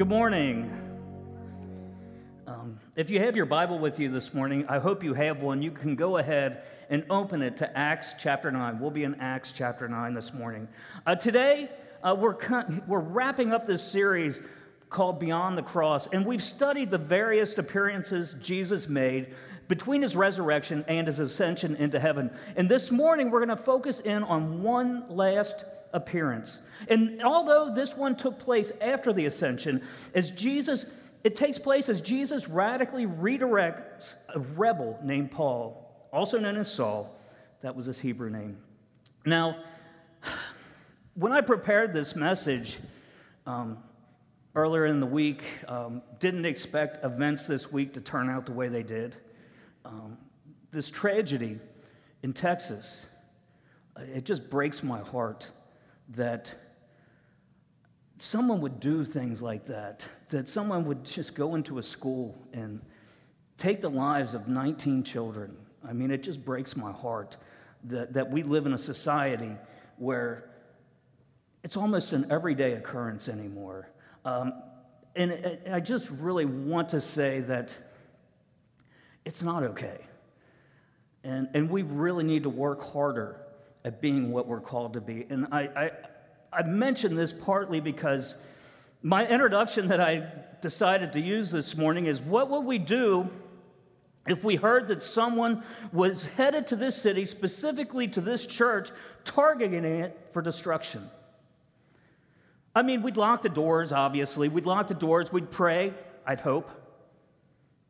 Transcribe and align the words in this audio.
Good 0.00 0.08
morning. 0.08 0.70
Um, 2.46 2.80
if 2.96 3.10
you 3.10 3.20
have 3.20 3.36
your 3.36 3.44
Bible 3.44 3.78
with 3.78 4.00
you 4.00 4.10
this 4.10 4.32
morning, 4.32 4.64
I 4.66 4.78
hope 4.78 5.04
you 5.04 5.12
have 5.12 5.42
one. 5.42 5.60
You 5.60 5.70
can 5.72 5.94
go 5.94 6.16
ahead 6.16 6.62
and 6.88 7.04
open 7.10 7.42
it 7.42 7.58
to 7.58 7.76
Acts 7.76 8.14
chapter 8.18 8.50
9. 8.50 8.80
We'll 8.80 8.90
be 8.90 9.04
in 9.04 9.16
Acts 9.16 9.52
chapter 9.52 9.90
9 9.90 10.14
this 10.14 10.32
morning. 10.32 10.68
Uh, 11.04 11.16
today, 11.16 11.68
uh, 12.02 12.16
we're, 12.18 12.34
we're 12.86 12.98
wrapping 12.98 13.52
up 13.52 13.66
this 13.66 13.82
series 13.82 14.40
called 14.88 15.20
Beyond 15.20 15.58
the 15.58 15.62
Cross, 15.62 16.06
and 16.06 16.24
we've 16.24 16.42
studied 16.42 16.90
the 16.90 16.96
various 16.96 17.58
appearances 17.58 18.34
Jesus 18.40 18.88
made 18.88 19.34
between 19.68 20.00
his 20.00 20.16
resurrection 20.16 20.82
and 20.88 21.08
his 21.08 21.18
ascension 21.18 21.76
into 21.76 22.00
heaven. 22.00 22.30
And 22.56 22.70
this 22.70 22.90
morning, 22.90 23.30
we're 23.30 23.44
going 23.44 23.54
to 23.54 23.62
focus 23.62 24.00
in 24.00 24.22
on 24.22 24.62
one 24.62 25.04
last 25.10 25.62
appearance. 25.92 26.58
And 26.88 27.22
although 27.22 27.72
this 27.72 27.96
one 27.96 28.16
took 28.16 28.38
place 28.38 28.72
after 28.80 29.12
the 29.12 29.26
ascension, 29.26 29.82
as 30.14 30.30
Jesus, 30.30 30.86
it 31.24 31.36
takes 31.36 31.58
place 31.58 31.88
as 31.88 32.00
Jesus 32.00 32.48
radically 32.48 33.06
redirects 33.06 34.14
a 34.34 34.40
rebel 34.40 34.98
named 35.02 35.30
Paul, 35.30 36.08
also 36.12 36.38
known 36.38 36.56
as 36.56 36.72
Saul. 36.72 37.18
That 37.62 37.76
was 37.76 37.86
his 37.86 37.98
Hebrew 37.98 38.30
name. 38.30 38.58
Now, 39.26 39.56
when 41.14 41.32
I 41.32 41.42
prepared 41.42 41.92
this 41.92 42.16
message 42.16 42.78
um, 43.46 43.78
earlier 44.54 44.86
in 44.86 45.00
the 45.00 45.06
week, 45.06 45.42
um, 45.68 46.02
didn't 46.18 46.46
expect 46.46 47.04
events 47.04 47.46
this 47.46 47.70
week 47.70 47.92
to 47.94 48.00
turn 48.00 48.30
out 48.30 48.46
the 48.46 48.52
way 48.52 48.68
they 48.68 48.82
did. 48.82 49.16
Um, 49.84 50.16
this 50.70 50.90
tragedy 50.90 51.58
in 52.22 52.32
Texas, 52.32 53.06
it 53.98 54.24
just 54.24 54.48
breaks 54.48 54.82
my 54.82 55.00
heart 55.00 55.50
that 56.10 56.54
someone 58.18 58.60
would 58.60 58.80
do 58.80 59.04
things 59.04 59.40
like 59.40 59.66
that, 59.66 60.04
that 60.30 60.48
someone 60.48 60.84
would 60.86 61.04
just 61.04 61.34
go 61.34 61.54
into 61.54 61.78
a 61.78 61.82
school 61.82 62.46
and 62.52 62.80
take 63.56 63.80
the 63.80 63.90
lives 63.90 64.34
of 64.34 64.48
19 64.48 65.04
children. 65.04 65.56
I 65.86 65.92
mean, 65.92 66.10
it 66.10 66.22
just 66.22 66.44
breaks 66.44 66.76
my 66.76 66.92
heart 66.92 67.36
that, 67.84 68.12
that 68.14 68.30
we 68.30 68.42
live 68.42 68.66
in 68.66 68.72
a 68.72 68.78
society 68.78 69.52
where 69.96 70.50
it's 71.62 71.76
almost 71.76 72.12
an 72.12 72.26
everyday 72.30 72.72
occurrence 72.72 73.28
anymore. 73.28 73.90
Um, 74.24 74.52
and 75.16 75.58
I 75.70 75.80
just 75.80 76.10
really 76.10 76.44
want 76.44 76.90
to 76.90 77.00
say 77.00 77.40
that 77.40 77.74
it's 79.24 79.42
not 79.42 79.62
okay. 79.62 79.98
And, 81.24 81.48
and 81.54 81.70
we 81.70 81.82
really 81.82 82.24
need 82.24 82.44
to 82.44 82.50
work 82.50 82.92
harder 82.92 83.40
at 83.84 84.00
being 84.00 84.30
what 84.32 84.46
we're 84.46 84.60
called 84.60 84.94
to 84.94 85.00
be. 85.00 85.26
And 85.30 85.46
I, 85.52 85.60
I, 85.60 85.90
I 86.52 86.62
mention 86.64 87.14
this 87.14 87.32
partly 87.32 87.80
because 87.80 88.36
my 89.02 89.26
introduction 89.26 89.88
that 89.88 90.00
I 90.00 90.30
decided 90.60 91.12
to 91.14 91.20
use 91.20 91.50
this 91.50 91.76
morning 91.76 92.06
is 92.06 92.20
what 92.20 92.50
would 92.50 92.64
we 92.64 92.78
do 92.78 93.30
if 94.26 94.44
we 94.44 94.56
heard 94.56 94.88
that 94.88 95.02
someone 95.02 95.62
was 95.92 96.24
headed 96.24 96.66
to 96.68 96.76
this 96.76 97.00
city, 97.00 97.24
specifically 97.24 98.06
to 98.08 98.20
this 98.20 98.46
church, 98.46 98.90
targeting 99.24 99.84
it 99.84 100.28
for 100.32 100.42
destruction? 100.42 101.08
I 102.74 102.82
mean, 102.82 103.02
we'd 103.02 103.16
lock 103.16 103.42
the 103.42 103.48
doors, 103.48 103.90
obviously. 103.90 104.48
We'd 104.48 104.66
lock 104.66 104.88
the 104.88 104.94
doors. 104.94 105.32
We'd 105.32 105.50
pray, 105.50 105.94
I'd 106.26 106.40
hope. 106.40 106.70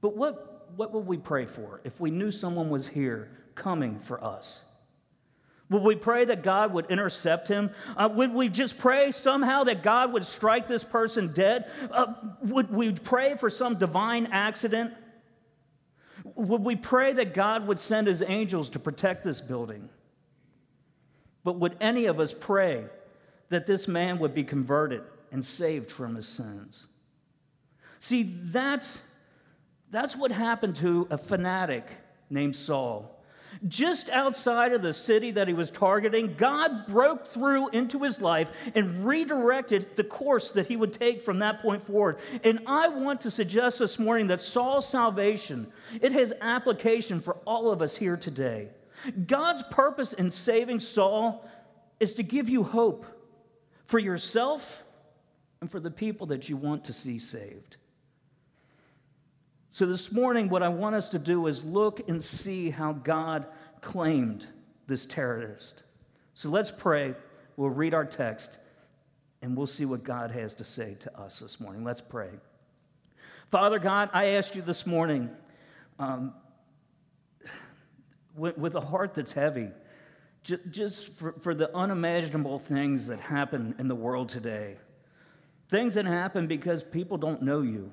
But 0.00 0.16
what, 0.16 0.72
what 0.76 0.92
would 0.92 1.06
we 1.06 1.18
pray 1.18 1.46
for 1.46 1.80
if 1.84 2.00
we 2.00 2.10
knew 2.10 2.30
someone 2.30 2.70
was 2.70 2.88
here 2.88 3.30
coming 3.54 3.98
for 3.98 4.22
us? 4.24 4.64
Would 5.70 5.82
we 5.82 5.94
pray 5.94 6.24
that 6.24 6.42
God 6.42 6.72
would 6.72 6.90
intercept 6.90 7.46
him? 7.46 7.70
Uh, 7.96 8.08
would 8.12 8.34
we 8.34 8.48
just 8.48 8.76
pray 8.76 9.12
somehow 9.12 9.64
that 9.64 9.84
God 9.84 10.12
would 10.12 10.26
strike 10.26 10.66
this 10.66 10.82
person 10.82 11.32
dead? 11.32 11.70
Uh, 11.92 12.12
would 12.42 12.72
we 12.72 12.92
pray 12.92 13.36
for 13.36 13.48
some 13.48 13.78
divine 13.78 14.26
accident? 14.26 14.92
Would 16.34 16.62
we 16.62 16.74
pray 16.74 17.12
that 17.12 17.34
God 17.34 17.68
would 17.68 17.78
send 17.78 18.08
his 18.08 18.20
angels 18.20 18.68
to 18.70 18.80
protect 18.80 19.22
this 19.22 19.40
building? 19.40 19.88
But 21.44 21.54
would 21.60 21.76
any 21.80 22.06
of 22.06 22.18
us 22.18 22.34
pray 22.38 22.86
that 23.48 23.66
this 23.66 23.86
man 23.86 24.18
would 24.18 24.34
be 24.34 24.44
converted 24.44 25.02
and 25.30 25.44
saved 25.44 25.90
from 25.90 26.16
his 26.16 26.26
sins? 26.26 26.88
See, 28.00 28.24
that's, 28.24 28.98
that's 29.90 30.16
what 30.16 30.32
happened 30.32 30.76
to 30.76 31.06
a 31.10 31.18
fanatic 31.18 31.86
named 32.28 32.56
Saul. 32.56 33.19
Just 33.66 34.08
outside 34.10 34.72
of 34.72 34.82
the 34.82 34.92
city 34.92 35.30
that 35.32 35.48
he 35.48 35.54
was 35.54 35.70
targeting, 35.70 36.34
God 36.36 36.86
broke 36.86 37.28
through 37.28 37.68
into 37.70 38.02
his 38.02 38.20
life 38.20 38.48
and 38.74 39.04
redirected 39.04 39.96
the 39.96 40.04
course 40.04 40.48
that 40.50 40.68
he 40.68 40.76
would 40.76 40.94
take 40.94 41.22
from 41.22 41.40
that 41.40 41.60
point 41.60 41.82
forward. 41.82 42.18
And 42.44 42.60
I 42.66 42.88
want 42.88 43.20
to 43.22 43.30
suggest 43.30 43.78
this 43.78 43.98
morning 43.98 44.28
that 44.28 44.42
Saul's 44.42 44.88
salvation, 44.88 45.72
it 46.00 46.12
has 46.12 46.32
application 46.40 47.20
for 47.20 47.34
all 47.46 47.70
of 47.70 47.82
us 47.82 47.96
here 47.96 48.16
today. 48.16 48.68
God's 49.26 49.62
purpose 49.70 50.12
in 50.12 50.30
saving 50.30 50.80
Saul 50.80 51.48
is 51.98 52.14
to 52.14 52.22
give 52.22 52.48
you 52.48 52.62
hope 52.62 53.04
for 53.86 53.98
yourself 53.98 54.82
and 55.60 55.70
for 55.70 55.80
the 55.80 55.90
people 55.90 56.28
that 56.28 56.48
you 56.48 56.56
want 56.56 56.84
to 56.84 56.92
see 56.92 57.18
saved. 57.18 57.76
So, 59.72 59.86
this 59.86 60.10
morning, 60.10 60.48
what 60.48 60.64
I 60.64 60.68
want 60.68 60.96
us 60.96 61.08
to 61.10 61.18
do 61.18 61.46
is 61.46 61.62
look 61.62 62.08
and 62.08 62.22
see 62.22 62.70
how 62.70 62.92
God 62.92 63.46
claimed 63.80 64.46
this 64.88 65.06
terrorist. 65.06 65.84
So, 66.34 66.48
let's 66.48 66.72
pray. 66.72 67.14
We'll 67.56 67.70
read 67.70 67.94
our 67.94 68.04
text 68.04 68.58
and 69.42 69.56
we'll 69.56 69.68
see 69.68 69.84
what 69.84 70.02
God 70.02 70.32
has 70.32 70.54
to 70.54 70.64
say 70.64 70.96
to 71.00 71.20
us 71.20 71.38
this 71.38 71.60
morning. 71.60 71.84
Let's 71.84 72.00
pray. 72.00 72.30
Father 73.52 73.78
God, 73.78 74.10
I 74.12 74.26
asked 74.30 74.56
you 74.56 74.62
this 74.62 74.86
morning 74.86 75.30
um, 76.00 76.34
with, 78.34 78.58
with, 78.58 78.74
a 78.74 78.80
heart 78.80 79.14
that's 79.14 79.32
heavy, 79.32 79.68
just, 80.42 80.62
just 80.70 81.08
for, 81.14 81.32
for 81.40 81.54
the 81.54 81.74
unimaginable 81.76 82.58
things 82.58 83.06
that 83.06 83.20
happen 83.20 83.76
in 83.78 83.86
the 83.86 83.94
world 83.94 84.28
today. 84.30 84.78
Things 85.68 85.94
that 85.94 86.06
happen 86.06 86.48
because 86.48 86.82
people 86.82 87.18
don't 87.18 87.42
know 87.42 87.62
you 87.62 87.92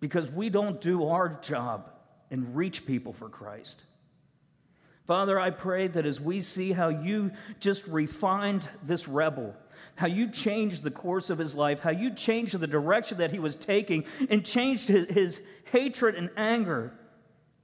because 0.00 0.30
we 0.30 0.48
don't 0.48 0.80
do 0.80 1.06
our 1.06 1.28
job 1.42 1.90
and 2.30 2.56
reach 2.56 2.86
people 2.86 3.12
for 3.12 3.28
Christ. 3.28 3.82
Father, 5.06 5.38
I 5.38 5.50
pray 5.50 5.88
that 5.88 6.06
as 6.06 6.20
we 6.20 6.40
see 6.40 6.72
how 6.72 6.88
you 6.88 7.32
just 7.58 7.86
refined 7.86 8.68
this 8.82 9.08
rebel, 9.08 9.54
how 9.96 10.06
you 10.06 10.30
changed 10.30 10.82
the 10.82 10.90
course 10.90 11.30
of 11.30 11.38
his 11.38 11.54
life, 11.54 11.80
how 11.80 11.90
you 11.90 12.14
changed 12.14 12.58
the 12.58 12.66
direction 12.66 13.18
that 13.18 13.32
he 13.32 13.38
was 13.38 13.56
taking, 13.56 14.04
and 14.28 14.44
changed 14.44 14.88
his, 14.88 15.08
his 15.08 15.40
hatred 15.72 16.14
and 16.14 16.30
anger 16.36 16.92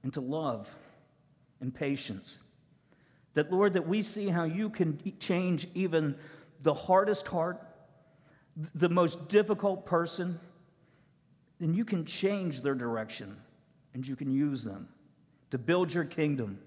into 0.03 0.19
love 0.19 0.67
and 1.61 1.73
patience. 1.73 2.43
That, 3.33 3.51
Lord, 3.51 3.73
that 3.73 3.87
we 3.87 4.01
see 4.01 4.27
how 4.27 4.43
you 4.43 4.69
can 4.69 4.99
change 5.19 5.67
even 5.73 6.15
the 6.61 6.73
hardest 6.73 7.27
heart, 7.27 7.61
the 8.75 8.89
most 8.89 9.29
difficult 9.29 9.85
person, 9.85 10.39
then 11.59 11.73
you 11.73 11.85
can 11.85 12.05
change 12.05 12.61
their 12.61 12.75
direction 12.75 13.37
and 13.93 14.07
you 14.07 14.15
can 14.15 14.31
use 14.31 14.63
them 14.63 14.89
to 15.51 15.57
build 15.57 15.93
your 15.93 16.05
kingdom. 16.05 16.59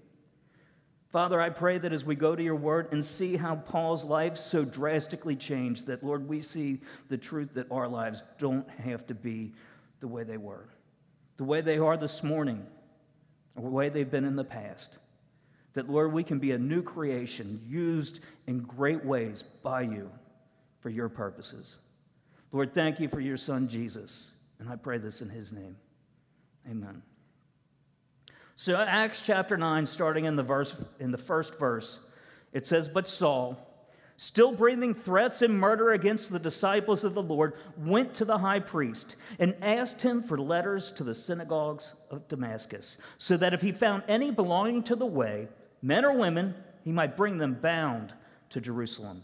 Father, 1.11 1.41
I 1.41 1.49
pray 1.49 1.77
that 1.77 1.91
as 1.91 2.05
we 2.05 2.15
go 2.15 2.35
to 2.35 2.43
your 2.43 2.55
word 2.55 2.87
and 2.91 3.03
see 3.03 3.35
how 3.35 3.55
Paul's 3.55 4.05
life 4.05 4.37
so 4.37 4.63
drastically 4.63 5.35
changed, 5.35 5.87
that, 5.87 6.03
Lord, 6.03 6.27
we 6.27 6.41
see 6.41 6.79
the 7.09 7.17
truth 7.17 7.53
that 7.55 7.69
our 7.69 7.87
lives 7.87 8.23
don't 8.39 8.69
have 8.69 9.05
to 9.07 9.13
be 9.13 9.51
the 9.99 10.07
way 10.07 10.23
they 10.23 10.37
were, 10.37 10.69
the 11.37 11.43
way 11.43 11.59
they 11.59 11.77
are 11.77 11.97
this 11.97 12.23
morning, 12.23 12.65
or 13.55 13.63
the 13.63 13.69
way 13.69 13.89
they've 13.89 14.09
been 14.09 14.23
in 14.23 14.37
the 14.37 14.45
past. 14.45 14.97
That, 15.73 15.89
Lord, 15.89 16.13
we 16.13 16.23
can 16.23 16.39
be 16.39 16.51
a 16.51 16.57
new 16.57 16.81
creation 16.81 17.61
used 17.67 18.21
in 18.47 18.59
great 18.59 19.03
ways 19.03 19.41
by 19.41 19.81
you 19.81 20.11
for 20.79 20.89
your 20.89 21.09
purposes. 21.09 21.77
Lord, 22.53 22.73
thank 22.73 22.99
you 22.99 23.09
for 23.09 23.19
your 23.19 23.37
son, 23.37 23.67
Jesus. 23.67 24.33
And 24.61 24.69
I 24.69 24.75
pray 24.75 24.99
this 24.99 25.23
in 25.23 25.29
his 25.29 25.51
name. 25.51 25.75
Amen. 26.69 27.01
So 28.55 28.75
Acts 28.75 29.19
chapter 29.19 29.57
9, 29.57 29.87
starting 29.87 30.25
in 30.25 30.35
the 30.35 30.43
verse 30.43 30.75
in 30.99 31.09
the 31.09 31.17
first 31.17 31.57
verse, 31.57 31.99
it 32.53 32.67
says, 32.67 32.87
But 32.87 33.09
Saul, 33.09 33.57
still 34.17 34.51
breathing 34.51 34.93
threats 34.93 35.41
and 35.41 35.59
murder 35.59 35.89
against 35.89 36.31
the 36.31 36.37
disciples 36.37 37.03
of 37.03 37.15
the 37.15 37.23
Lord, 37.23 37.53
went 37.75 38.13
to 38.13 38.25
the 38.25 38.37
high 38.37 38.59
priest 38.59 39.15
and 39.39 39.55
asked 39.63 40.03
him 40.03 40.21
for 40.21 40.37
letters 40.37 40.91
to 40.91 41.03
the 41.03 41.15
synagogues 41.15 41.95
of 42.11 42.27
Damascus, 42.27 42.97
so 43.17 43.37
that 43.37 43.55
if 43.55 43.63
he 43.63 43.71
found 43.71 44.03
any 44.07 44.29
belonging 44.29 44.83
to 44.83 44.95
the 44.95 45.07
way, 45.07 45.47
men 45.81 46.05
or 46.05 46.15
women, 46.15 46.53
he 46.83 46.91
might 46.91 47.17
bring 47.17 47.39
them 47.39 47.55
bound 47.55 48.13
to 48.51 48.61
Jerusalem. 48.61 49.23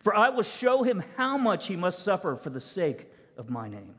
For 0.00 0.14
I 0.14 0.28
will 0.28 0.42
show 0.42 0.82
him 0.82 1.02
how 1.16 1.36
much 1.36 1.66
he 1.66 1.76
must 1.76 2.02
suffer 2.02 2.36
for 2.36 2.50
the 2.50 2.60
sake 2.60 3.06
of 3.36 3.50
my 3.50 3.68
name. 3.68 3.96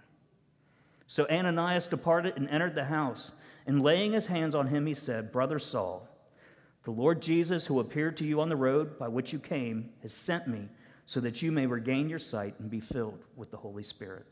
So 1.08 1.28
Ananias 1.30 1.88
departed 1.88 2.38
and 2.38 2.50
entered 2.50 2.76
the 2.76 2.86
house. 2.86 3.32
And 3.68 3.82
laying 3.82 4.14
his 4.14 4.28
hands 4.28 4.56
on 4.56 4.68
him, 4.68 4.86
he 4.86 4.94
said, 4.94 5.32
Brother 5.32 5.60
Saul, 5.60 6.08
the 6.84 6.92
Lord 6.92 7.22
Jesus, 7.22 7.68
who 7.68 7.80
appeared 7.80 8.18
to 8.18 8.26
you 8.26 8.42
on 8.42 8.50
the 8.50 8.56
road 8.56 8.98
by 8.98 9.08
which 9.08 9.34
you 9.34 9.38
came, 9.38 9.90
has 10.02 10.14
sent 10.14 10.48
me 10.48 10.70
so 11.06 11.20
that 11.20 11.42
you 11.42 11.52
may 11.52 11.68
regain 11.68 12.10
your 12.10 12.20
sight 12.20 12.56
and 12.60 12.70
be 12.70 12.80
filled 12.80 13.24
with 13.36 13.52
the 13.52 13.58
Holy 13.58 13.84
Spirit. 13.84 14.26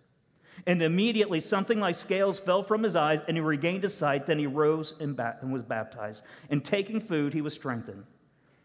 And 0.65 0.81
immediately 0.81 1.39
something 1.39 1.79
like 1.79 1.95
scales 1.95 2.39
fell 2.39 2.63
from 2.63 2.83
his 2.83 2.95
eyes, 2.95 3.21
and 3.27 3.37
he 3.37 3.41
regained 3.41 3.83
his 3.83 3.93
sight. 3.93 4.25
Then 4.25 4.39
he 4.39 4.47
rose 4.47 4.93
and, 4.99 5.15
ba- 5.15 5.37
and 5.41 5.53
was 5.53 5.63
baptized. 5.63 6.23
And 6.49 6.63
taking 6.63 6.99
food, 6.99 7.33
he 7.33 7.41
was 7.41 7.53
strengthened. 7.53 8.05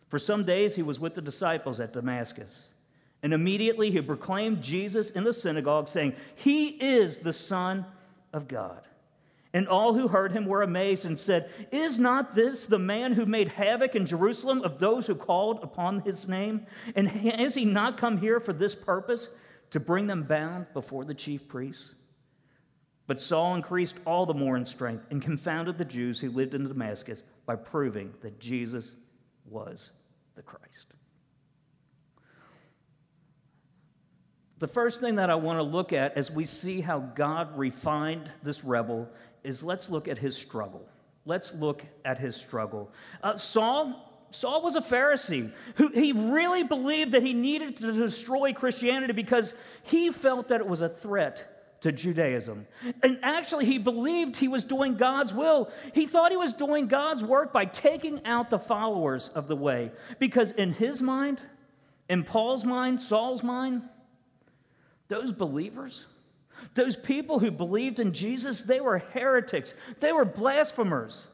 For 0.08 0.18
some 0.18 0.44
days 0.44 0.76
he 0.76 0.82
was 0.82 0.98
with 0.98 1.14
the 1.14 1.20
disciples 1.20 1.80
at 1.80 1.92
Damascus. 1.92 2.68
And 3.24 3.32
immediately 3.32 3.90
he 3.90 4.02
proclaimed 4.02 4.60
Jesus 4.60 5.08
in 5.08 5.24
the 5.24 5.32
synagogue, 5.32 5.88
saying, 5.88 6.14
He 6.34 6.68
is 6.68 7.16
the 7.16 7.32
Son 7.32 7.86
of 8.34 8.46
God. 8.46 8.82
And 9.54 9.66
all 9.66 9.94
who 9.94 10.08
heard 10.08 10.32
him 10.32 10.44
were 10.44 10.60
amazed 10.60 11.06
and 11.06 11.18
said, 11.18 11.48
Is 11.72 11.98
not 11.98 12.34
this 12.34 12.64
the 12.64 12.78
man 12.78 13.14
who 13.14 13.24
made 13.24 13.48
havoc 13.48 13.94
in 13.94 14.04
Jerusalem 14.04 14.60
of 14.60 14.78
those 14.78 15.06
who 15.06 15.14
called 15.14 15.60
upon 15.62 16.00
his 16.00 16.28
name? 16.28 16.66
And 16.94 17.08
has 17.08 17.54
he 17.54 17.64
not 17.64 17.96
come 17.96 18.18
here 18.18 18.40
for 18.40 18.52
this 18.52 18.74
purpose, 18.74 19.28
to 19.70 19.80
bring 19.80 20.06
them 20.06 20.24
bound 20.24 20.66
before 20.74 21.06
the 21.06 21.14
chief 21.14 21.48
priests? 21.48 21.94
But 23.06 23.22
Saul 23.22 23.54
increased 23.54 23.96
all 24.04 24.26
the 24.26 24.34
more 24.34 24.54
in 24.54 24.66
strength 24.66 25.06
and 25.10 25.22
confounded 25.22 25.78
the 25.78 25.86
Jews 25.86 26.20
who 26.20 26.30
lived 26.30 26.52
in 26.52 26.68
Damascus 26.68 27.22
by 27.46 27.56
proving 27.56 28.12
that 28.20 28.38
Jesus 28.38 28.96
was 29.46 29.92
the 30.34 30.42
Christ. 30.42 30.93
The 34.58 34.68
first 34.68 35.00
thing 35.00 35.16
that 35.16 35.30
I 35.30 35.34
want 35.34 35.58
to 35.58 35.62
look 35.62 35.92
at 35.92 36.16
as 36.16 36.30
we 36.30 36.44
see 36.44 36.80
how 36.80 37.00
God 37.00 37.58
refined 37.58 38.30
this 38.42 38.64
rebel 38.64 39.08
is 39.42 39.62
let's 39.62 39.90
look 39.90 40.08
at 40.08 40.18
his 40.18 40.36
struggle. 40.36 40.88
Let's 41.26 41.54
look 41.54 41.82
at 42.04 42.18
his 42.18 42.36
struggle. 42.36 42.90
Uh, 43.22 43.36
Saul, 43.36 44.26
Saul 44.30 44.62
was 44.62 44.76
a 44.76 44.80
Pharisee 44.80 45.50
who 45.76 45.88
he 45.88 46.12
really 46.12 46.62
believed 46.62 47.12
that 47.12 47.22
he 47.22 47.32
needed 47.32 47.78
to 47.78 47.92
destroy 47.92 48.52
Christianity 48.52 49.12
because 49.12 49.54
he 49.82 50.10
felt 50.10 50.48
that 50.48 50.60
it 50.60 50.66
was 50.66 50.80
a 50.80 50.88
threat 50.88 51.50
to 51.80 51.92
Judaism. 51.92 52.66
And 53.02 53.18
actually, 53.22 53.66
he 53.66 53.76
believed 53.76 54.36
he 54.36 54.48
was 54.48 54.64
doing 54.64 54.96
God's 54.96 55.34
will. 55.34 55.70
He 55.92 56.06
thought 56.06 56.30
he 56.30 56.36
was 56.36 56.54
doing 56.54 56.86
God's 56.86 57.22
work 57.22 57.52
by 57.52 57.66
taking 57.66 58.24
out 58.24 58.48
the 58.48 58.58
followers 58.58 59.28
of 59.28 59.48
the 59.48 59.56
way. 59.56 59.92
Because 60.18 60.50
in 60.52 60.72
his 60.72 61.02
mind, 61.02 61.42
in 62.08 62.24
Paul's 62.24 62.64
mind, 62.64 63.02
Saul's 63.02 63.42
mind, 63.42 63.82
those 65.08 65.32
believers, 65.32 66.06
those 66.74 66.96
people 66.96 67.38
who 67.38 67.50
believed 67.50 67.98
in 67.98 68.12
Jesus, 68.12 68.62
they 68.62 68.80
were 68.80 68.98
heretics, 68.98 69.74
they 70.00 70.12
were 70.12 70.24
blasphemers. 70.24 71.26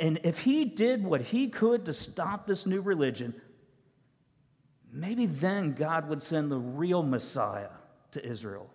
And 0.00 0.20
if 0.24 0.40
he 0.40 0.64
did 0.64 1.04
what 1.04 1.20
he 1.22 1.48
could 1.48 1.84
to 1.86 1.92
stop 1.92 2.46
this 2.46 2.66
new 2.66 2.80
religion, 2.80 3.34
maybe 4.92 5.26
then 5.26 5.72
God 5.72 6.08
would 6.08 6.22
send 6.22 6.50
the 6.50 6.58
real 6.58 7.02
Messiah 7.02 7.70
to 8.12 8.26
Israel. 8.26 8.70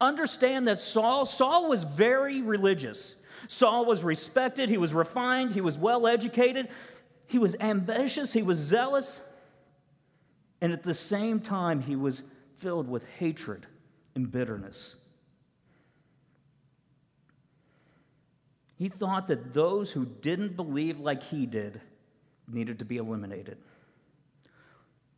Understand 0.00 0.66
that 0.68 0.80
Saul, 0.80 1.26
Saul 1.26 1.68
was 1.68 1.84
very 1.84 2.42
religious. 2.42 3.14
Saul 3.48 3.84
was 3.84 4.02
respected, 4.02 4.68
he 4.68 4.76
was 4.76 4.92
refined, 4.92 5.52
he 5.52 5.60
was 5.60 5.76
well 5.76 6.06
educated, 6.06 6.68
he 7.26 7.38
was 7.38 7.56
ambitious, 7.60 8.32
he 8.32 8.42
was 8.42 8.58
zealous, 8.58 9.20
and 10.62 10.72
at 10.72 10.84
the 10.84 10.94
same 10.94 11.40
time, 11.40 11.80
he 11.80 11.96
was 11.96 12.22
filled 12.56 12.88
with 12.88 13.04
hatred 13.18 13.66
and 14.14 14.30
bitterness. 14.30 15.04
He 18.76 18.88
thought 18.88 19.26
that 19.26 19.54
those 19.54 19.90
who 19.90 20.06
didn't 20.06 20.54
believe 20.54 21.00
like 21.00 21.24
he 21.24 21.46
did 21.46 21.80
needed 22.46 22.78
to 22.78 22.84
be 22.84 22.96
eliminated. 22.96 23.58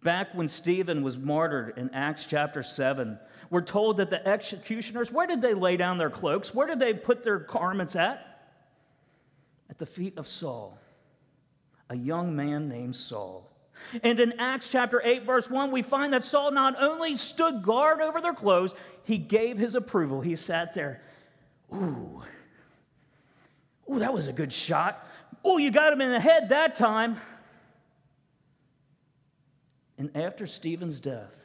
Back 0.03 0.35
when 0.35 0.49
Stephen 0.49 1.03
was 1.03 1.19
martyred 1.19 1.77
in 1.77 1.91
Acts 1.91 2.25
chapter 2.25 2.63
7, 2.63 3.19
we're 3.51 3.61
told 3.61 3.99
that 3.99 4.09
the 4.09 4.27
executioners, 4.27 5.13
where 5.13 5.27
did 5.27 5.43
they 5.43 5.53
lay 5.53 5.77
down 5.77 5.99
their 5.99 6.11
cloaks? 6.11 6.55
Where 6.55 6.67
did 6.67 6.81
they 6.81 6.95
put 6.95 7.23
their 7.23 7.39
garments 7.39 7.97
at? 7.97 8.49
At 9.69 9.77
the 9.79 9.87
feet 9.87 10.17
of 10.17 10.27
Saul, 10.27 10.79
a 11.91 11.97
young 11.97 12.35
man 12.35 12.67
named 12.67 12.97
Saul. 12.97 13.54
And 14.03 14.21
in 14.21 14.33
Acts 14.41 14.69
chapter 14.69 15.01
8, 15.05 15.25
verse 15.25 15.49
1, 15.49 15.71
we 15.71 15.83
find 15.83 16.13
that 16.13 16.25
Saul 16.25 16.51
not 16.51 16.75
only 16.81 17.15
stood 17.17 17.63
guard 17.63 18.01
over 18.01 18.21
their 18.21 18.35
clothes, 18.35 18.75
he 19.05 19.19
gave 19.19 19.59
his 19.59 19.75
approval. 19.75 20.21
He 20.21 20.37
sat 20.37 20.75
there. 20.75 21.03
Ooh, 21.73 22.23
ooh, 23.91 23.99
that 23.99 24.13
was 24.13 24.27
a 24.27 24.33
good 24.33 24.53
shot. 24.53 25.07
Ooh, 25.47 25.59
you 25.59 25.71
got 25.71 25.93
him 25.93 26.01
in 26.01 26.11
the 26.11 26.21
head 26.21 26.49
that 26.49 26.77
time. 26.77 27.21
And 29.99 30.11
after 30.17 30.47
Stephen's 30.47 31.01
death, 31.01 31.44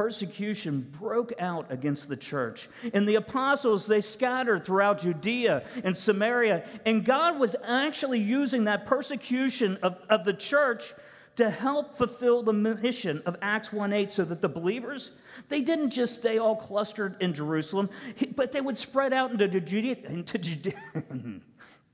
persecution 0.00 0.80
broke 0.98 1.30
out 1.38 1.70
against 1.70 2.08
the 2.08 2.16
church. 2.16 2.70
And 2.94 3.06
the 3.06 3.16
apostles, 3.16 3.86
they 3.86 4.00
scattered 4.00 4.64
throughout 4.64 5.02
Judea 5.02 5.62
and 5.84 5.94
Samaria. 5.94 6.66
And 6.86 7.04
God 7.04 7.38
was 7.38 7.54
actually 7.62 8.18
using 8.18 8.64
that 8.64 8.86
persecution 8.86 9.76
of, 9.82 9.98
of 10.08 10.24
the 10.24 10.32
church 10.32 10.94
to 11.36 11.50
help 11.50 11.98
fulfill 11.98 12.42
the 12.42 12.54
mission 12.54 13.22
of 13.26 13.36
Acts 13.42 13.68
1:8 13.68 14.10
so 14.10 14.24
that 14.24 14.40
the 14.40 14.48
believers 14.48 15.10
they 15.50 15.60
didn't 15.60 15.90
just 15.90 16.20
stay 16.20 16.38
all 16.38 16.56
clustered 16.56 17.16
in 17.20 17.34
Jerusalem, 17.34 17.90
but 18.34 18.52
they 18.52 18.62
would 18.62 18.78
spread 18.78 19.12
out 19.12 19.32
into 19.32 19.48
Judea, 19.48 19.96
into 20.04 20.38
Judea. 20.38 20.80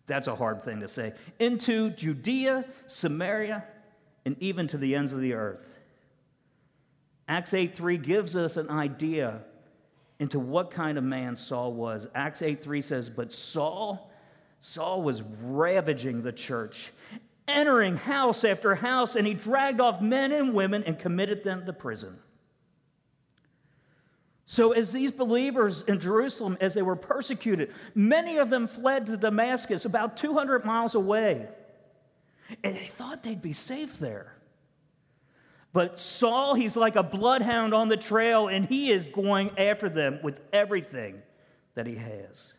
That's 0.06 0.28
a 0.28 0.36
hard 0.36 0.62
thing 0.62 0.78
to 0.78 0.86
say. 0.86 1.12
Into 1.40 1.90
Judea, 1.90 2.66
Samaria, 2.86 3.64
and 4.24 4.36
even 4.38 4.68
to 4.68 4.78
the 4.78 4.94
ends 4.94 5.12
of 5.12 5.20
the 5.20 5.34
earth. 5.34 5.75
Acts 7.28 7.52
8:3 7.52 7.98
gives 7.98 8.36
us 8.36 8.56
an 8.56 8.70
idea 8.70 9.42
into 10.18 10.38
what 10.38 10.70
kind 10.70 10.96
of 10.96 11.04
man 11.04 11.36
Saul 11.36 11.72
was. 11.72 12.08
Acts 12.14 12.40
8:3 12.42 12.80
says, 12.80 13.10
"But 13.10 13.32
Saul 13.32 14.10
Saul 14.58 15.02
was 15.02 15.22
ravaging 15.22 16.22
the 16.22 16.32
church 16.32 16.92
entering 17.48 17.96
house 17.96 18.44
after 18.44 18.74
house, 18.76 19.16
and 19.16 19.26
he 19.26 19.34
dragged 19.34 19.80
off 19.80 20.00
men 20.00 20.32
and 20.32 20.54
women 20.54 20.82
and 20.84 20.98
committed 20.98 21.44
them 21.44 21.64
to 21.66 21.72
prison. 21.72 22.18
So, 24.44 24.72
as 24.72 24.92
these 24.92 25.10
believers 25.10 25.82
in 25.82 25.98
Jerusalem, 25.98 26.56
as 26.60 26.74
they 26.74 26.82
were 26.82 26.96
persecuted, 26.96 27.74
many 27.94 28.36
of 28.36 28.48
them 28.48 28.68
fled 28.68 29.06
to 29.06 29.16
Damascus, 29.16 29.84
about 29.84 30.16
200 30.16 30.64
miles 30.64 30.94
away. 30.94 31.48
And 32.62 32.76
they 32.76 32.86
thought 32.86 33.24
they'd 33.24 33.42
be 33.42 33.52
safe 33.52 33.98
there. 33.98 34.35
But 35.72 36.00
Saul, 36.00 36.54
he's 36.54 36.76
like 36.76 36.96
a 36.96 37.02
bloodhound 37.02 37.74
on 37.74 37.88
the 37.88 37.96
trail, 37.96 38.48
and 38.48 38.64
he 38.64 38.90
is 38.90 39.06
going 39.06 39.50
after 39.58 39.88
them 39.88 40.20
with 40.22 40.40
everything 40.52 41.20
that 41.74 41.86
he 41.86 41.96
has. 41.96 42.54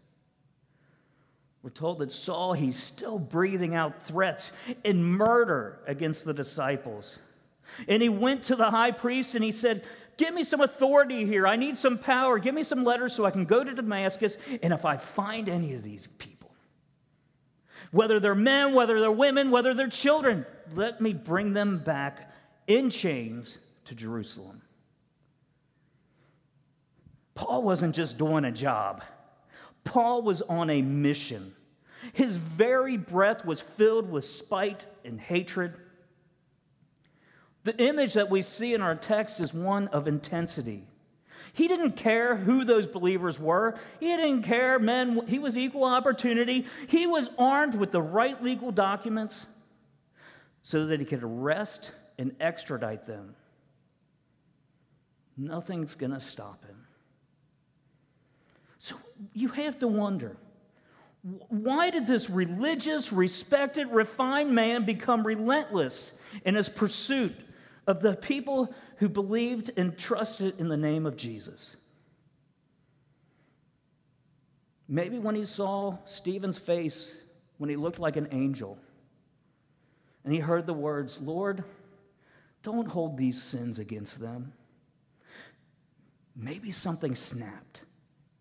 We're 1.63 1.71
told 1.71 1.99
that 1.99 2.13
Saul, 2.13 2.53
he's 2.53 2.81
still 2.81 3.19
breathing 3.19 3.75
out 3.75 4.03
threats 4.03 4.51
and 4.85 5.03
murder 5.05 5.79
against 5.87 6.23
the 6.23 6.33
disciples. 6.33 7.19
And 7.87 8.01
he 8.01 8.09
went 8.09 8.43
to 8.45 8.55
the 8.55 8.71
high 8.71 8.91
priest 8.91 9.35
and 9.35 9.43
he 9.43 9.51
said, 9.51 9.83
Give 10.15 10.33
me 10.33 10.43
some 10.43 10.61
authority 10.61 11.25
here. 11.25 11.45
I 11.45 11.57
need 11.57 11.77
some 11.77 11.99
power. 11.99 12.39
Give 12.39 12.55
me 12.55 12.63
some 12.63 12.83
letters 12.83 13.13
so 13.13 13.25
I 13.25 13.31
can 13.31 13.45
go 13.45 13.63
to 13.63 13.73
Damascus. 13.73 14.37
And 14.63 14.73
if 14.73 14.83
I 14.83 14.97
find 14.97 15.47
any 15.47 15.73
of 15.73 15.83
these 15.83 16.07
people, 16.07 16.51
whether 17.91 18.19
they're 18.19 18.33
men, 18.33 18.73
whether 18.73 18.99
they're 18.99 19.11
women, 19.11 19.51
whether 19.51 19.73
they're 19.73 19.89
children, 19.89 20.45
let 20.73 21.01
me 21.01 21.13
bring 21.13 21.53
them 21.53 21.77
back 21.77 22.31
in 22.67 22.89
chains 22.89 23.57
to 23.85 23.95
Jerusalem. 23.95 24.61
Paul 27.33 27.63
wasn't 27.63 27.95
just 27.95 28.17
doing 28.17 28.45
a 28.45 28.51
job, 28.51 29.03
Paul 29.83 30.21
was 30.21 30.41
on 30.43 30.69
a 30.69 30.81
mission. 30.81 31.53
His 32.13 32.37
very 32.37 32.95
breath 32.95 33.43
was 33.43 33.59
filled 33.59 34.09
with 34.09 34.23
spite 34.23 34.85
and 35.03 35.19
hatred. 35.19 35.73
The 37.63 37.75
image 37.77 38.13
that 38.13 38.29
we 38.29 38.43
see 38.43 38.73
in 38.73 38.81
our 38.81 38.95
text 38.95 39.39
is 39.39 39.53
one 39.53 39.87
of 39.89 40.07
intensity. 40.07 40.83
He 41.51 41.67
didn't 41.67 41.93
care 41.93 42.35
who 42.35 42.63
those 42.63 42.85
believers 42.85 43.39
were. 43.39 43.77
He 43.99 44.15
didn't 44.15 44.43
care, 44.43 44.77
men. 44.79 45.25
He 45.27 45.39
was 45.39 45.57
equal 45.57 45.83
opportunity. 45.83 46.67
He 46.87 47.07
was 47.07 47.29
armed 47.37 47.75
with 47.75 47.91
the 47.91 48.01
right 48.01 48.41
legal 48.41 48.71
documents 48.71 49.47
so 50.61 50.85
that 50.85 50.99
he 50.99 51.05
could 51.05 51.23
arrest 51.23 51.91
and 52.17 52.35
extradite 52.39 53.05
them. 53.05 53.35
Nothing's 55.37 55.95
going 55.95 56.13
to 56.13 56.19
stop 56.19 56.65
him. 56.65 56.87
So 58.79 58.95
you 59.33 59.49
have 59.49 59.79
to 59.79 59.87
wonder 59.87 60.37
why 61.49 61.89
did 61.89 62.07
this 62.07 62.29
religious, 62.29 63.11
respected, 63.11 63.87
refined 63.87 64.53
man 64.53 64.85
become 64.85 65.25
relentless 65.25 66.17
in 66.45 66.55
his 66.55 66.69
pursuit 66.69 67.35
of 67.85 68.01
the 68.01 68.15
people 68.15 68.73
who 68.97 69.09
believed 69.09 69.71
and 69.77 69.97
trusted 69.97 70.59
in 70.59 70.69
the 70.69 70.77
name 70.77 71.05
of 71.05 71.17
Jesus. 71.17 71.75
Maybe 74.87 75.19
when 75.19 75.35
he 75.35 75.45
saw 75.45 75.97
Stephen's 76.05 76.57
face, 76.57 77.17
when 77.57 77.69
he 77.69 77.75
looked 77.75 77.99
like 77.99 78.15
an 78.15 78.29
angel, 78.31 78.77
and 80.23 80.33
he 80.33 80.39
heard 80.39 80.65
the 80.65 80.73
words, 80.73 81.19
Lord, 81.21 81.63
don't 82.63 82.87
hold 82.87 83.17
these 83.17 83.41
sins 83.41 83.79
against 83.79 84.19
them. 84.19 84.53
Maybe 86.35 86.71
something 86.71 87.15
snapped 87.15 87.81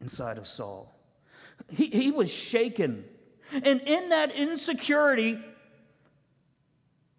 inside 0.01 0.39
of 0.39 0.47
Saul. 0.47 0.95
He, 1.71 1.87
he 1.87 2.11
was 2.11 2.31
shaken. 2.31 3.05
And 3.53 3.81
in 3.81 4.11
that 4.11 4.33
insecurity, 4.33 5.39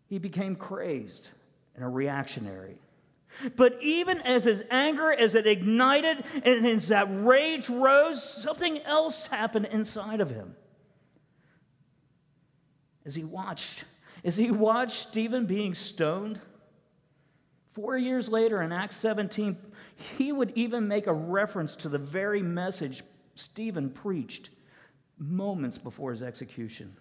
he 0.07 0.19
became 0.19 0.55
crazed 0.55 1.29
and 1.75 1.83
a 1.83 1.87
reactionary. 1.87 2.77
But 3.55 3.77
even 3.81 4.19
as 4.19 4.45
his 4.45 4.63
anger, 4.71 5.11
as 5.11 5.35
it 5.35 5.45
ignited 5.45 6.23
and 6.43 6.65
as 6.65 6.87
that 6.87 7.07
rage 7.09 7.69
rose, 7.69 8.23
something 8.23 8.79
else 8.79 9.27
happened 9.27 9.67
inside 9.67 10.21
of 10.21 10.29
him. 10.29 10.55
As 13.05 13.15
he 13.15 13.23
watched, 13.23 13.85
as 14.23 14.35
he 14.35 14.49
watched 14.51 14.95
Stephen 14.95 15.45
being 15.45 15.75
stoned, 15.75 16.41
four 17.77 17.95
years 17.95 18.27
later 18.27 18.63
in 18.63 18.71
Acts 18.71 18.95
17, 18.95 19.55
he 20.17 20.31
would 20.31 20.51
even 20.55 20.87
make 20.87 21.05
a 21.05 21.13
reference 21.13 21.75
to 21.75 21.89
the 21.89 21.99
very 21.99 22.41
message 22.41 23.03
Stephen 23.35 23.91
preached 23.91 24.49
moments 25.19 25.77
before 25.77 26.09
his 26.09 26.23
execution. 26.23 26.97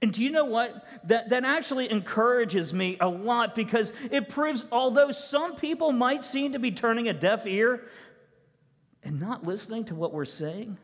And 0.00 0.14
do 0.14 0.22
you 0.22 0.30
know 0.30 0.46
what? 0.46 0.82
That, 1.04 1.28
that 1.28 1.44
actually 1.44 1.90
encourages 1.90 2.72
me 2.72 2.96
a 3.02 3.06
lot 3.06 3.54
because 3.54 3.92
it 4.10 4.30
proves, 4.30 4.64
although 4.72 5.10
some 5.10 5.56
people 5.56 5.92
might 5.92 6.24
seem 6.24 6.54
to 6.54 6.58
be 6.58 6.70
turning 6.70 7.06
a 7.06 7.12
deaf 7.12 7.46
ear 7.46 7.86
and 9.02 9.20
not 9.20 9.44
listening 9.44 9.84
to 9.84 9.94
what 9.94 10.14
we're 10.14 10.24
saying, 10.24 10.78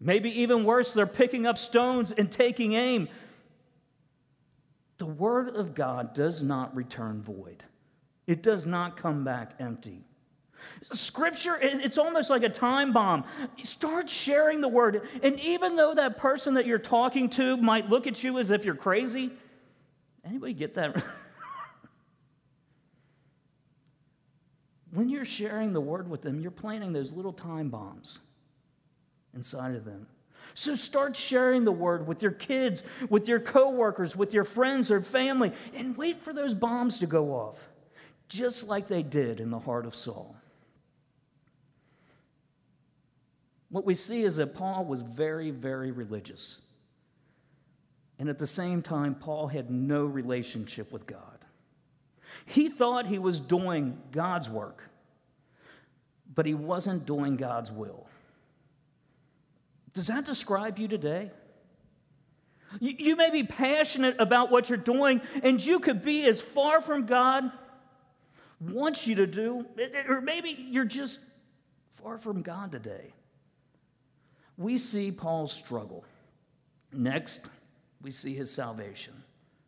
maybe 0.00 0.30
even 0.40 0.64
worse, 0.64 0.94
they're 0.94 1.06
picking 1.06 1.46
up 1.46 1.58
stones 1.58 2.12
and 2.12 2.32
taking 2.32 2.72
aim. 2.72 3.10
The 4.98 5.06
Word 5.06 5.54
of 5.54 5.74
God 5.74 6.14
does 6.14 6.42
not 6.42 6.74
return 6.74 7.22
void, 7.22 7.64
it 8.26 8.42
does 8.42 8.66
not 8.66 8.96
come 8.96 9.24
back 9.24 9.52
empty. 9.58 10.04
Scripture, 10.92 11.58
it's 11.60 11.98
almost 11.98 12.30
like 12.30 12.42
a 12.42 12.48
time 12.48 12.92
bomb. 12.92 13.24
Start 13.62 14.08
sharing 14.10 14.60
the 14.60 14.68
word. 14.68 15.08
And 15.22 15.38
even 15.40 15.76
though 15.76 15.94
that 15.94 16.18
person 16.18 16.54
that 16.54 16.66
you're 16.66 16.78
talking 16.78 17.28
to 17.30 17.56
might 17.56 17.88
look 17.88 18.06
at 18.06 18.24
you 18.24 18.38
as 18.38 18.50
if 18.50 18.64
you're 18.64 18.74
crazy, 18.74 19.30
anybody 20.24 20.54
get 20.54 20.74
that? 20.74 21.04
when 24.90 25.08
you're 25.08 25.24
sharing 25.24 25.72
the 25.72 25.80
word 25.80 26.08
with 26.08 26.22
them, 26.22 26.40
you're 26.40 26.50
planting 26.50 26.92
those 26.92 27.12
little 27.12 27.32
time 27.32 27.68
bombs 27.68 28.20
inside 29.34 29.74
of 29.74 29.84
them. 29.84 30.06
So 30.56 30.74
start 30.74 31.14
sharing 31.14 31.64
the 31.64 31.70
word 31.70 32.06
with 32.06 32.22
your 32.22 32.32
kids, 32.32 32.82
with 33.10 33.28
your 33.28 33.40
coworkers, 33.40 34.16
with 34.16 34.32
your 34.32 34.42
friends 34.42 34.90
or 34.90 35.02
family, 35.02 35.52
and 35.74 35.94
wait 35.98 36.22
for 36.22 36.32
those 36.32 36.54
bombs 36.54 36.98
to 37.00 37.06
go 37.06 37.32
off, 37.32 37.58
just 38.30 38.66
like 38.66 38.88
they 38.88 39.02
did 39.02 39.38
in 39.38 39.50
the 39.50 39.58
heart 39.58 39.84
of 39.84 39.94
Saul. 39.94 40.34
What 43.68 43.84
we 43.84 43.94
see 43.94 44.22
is 44.22 44.36
that 44.36 44.54
Paul 44.54 44.86
was 44.86 45.02
very, 45.02 45.50
very 45.50 45.90
religious. 45.90 46.62
And 48.18 48.30
at 48.30 48.38
the 48.38 48.46
same 48.46 48.80
time, 48.80 49.14
Paul 49.14 49.48
had 49.48 49.70
no 49.70 50.06
relationship 50.06 50.90
with 50.90 51.06
God. 51.06 51.44
He 52.46 52.70
thought 52.70 53.08
he 53.08 53.18
was 53.18 53.40
doing 53.40 53.98
God's 54.10 54.48
work, 54.48 54.84
but 56.34 56.46
he 56.46 56.54
wasn't 56.54 57.04
doing 57.04 57.36
God's 57.36 57.70
will. 57.70 58.06
Does 59.96 60.06
that 60.06 60.24
describe 60.24 60.78
you 60.78 60.86
today? 60.86 61.32
You, 62.78 63.16
may 63.16 63.30
be 63.30 63.42
passionate 63.42 64.16
about 64.20 64.52
what 64.52 64.68
you're 64.68 64.78
doing, 64.78 65.20
and 65.42 65.64
you 65.64 65.80
could 65.80 66.04
be 66.04 66.24
as 66.26 66.40
far 66.40 66.80
from 66.80 67.06
God 67.06 67.50
wants 68.60 69.06
you 69.08 69.16
to 69.16 69.26
do, 69.26 69.66
or 70.08 70.20
maybe 70.20 70.50
you're 70.70 70.84
just 70.84 71.18
far 71.94 72.18
from 72.18 72.42
God 72.42 72.70
today 72.70 73.12
we 74.56 74.78
see 74.78 75.12
Paul's 75.12 75.52
struggle. 75.52 76.04
Next, 76.92 77.46
we 78.02 78.10
see 78.10 78.34
his 78.34 78.50
salvation. 78.50 79.12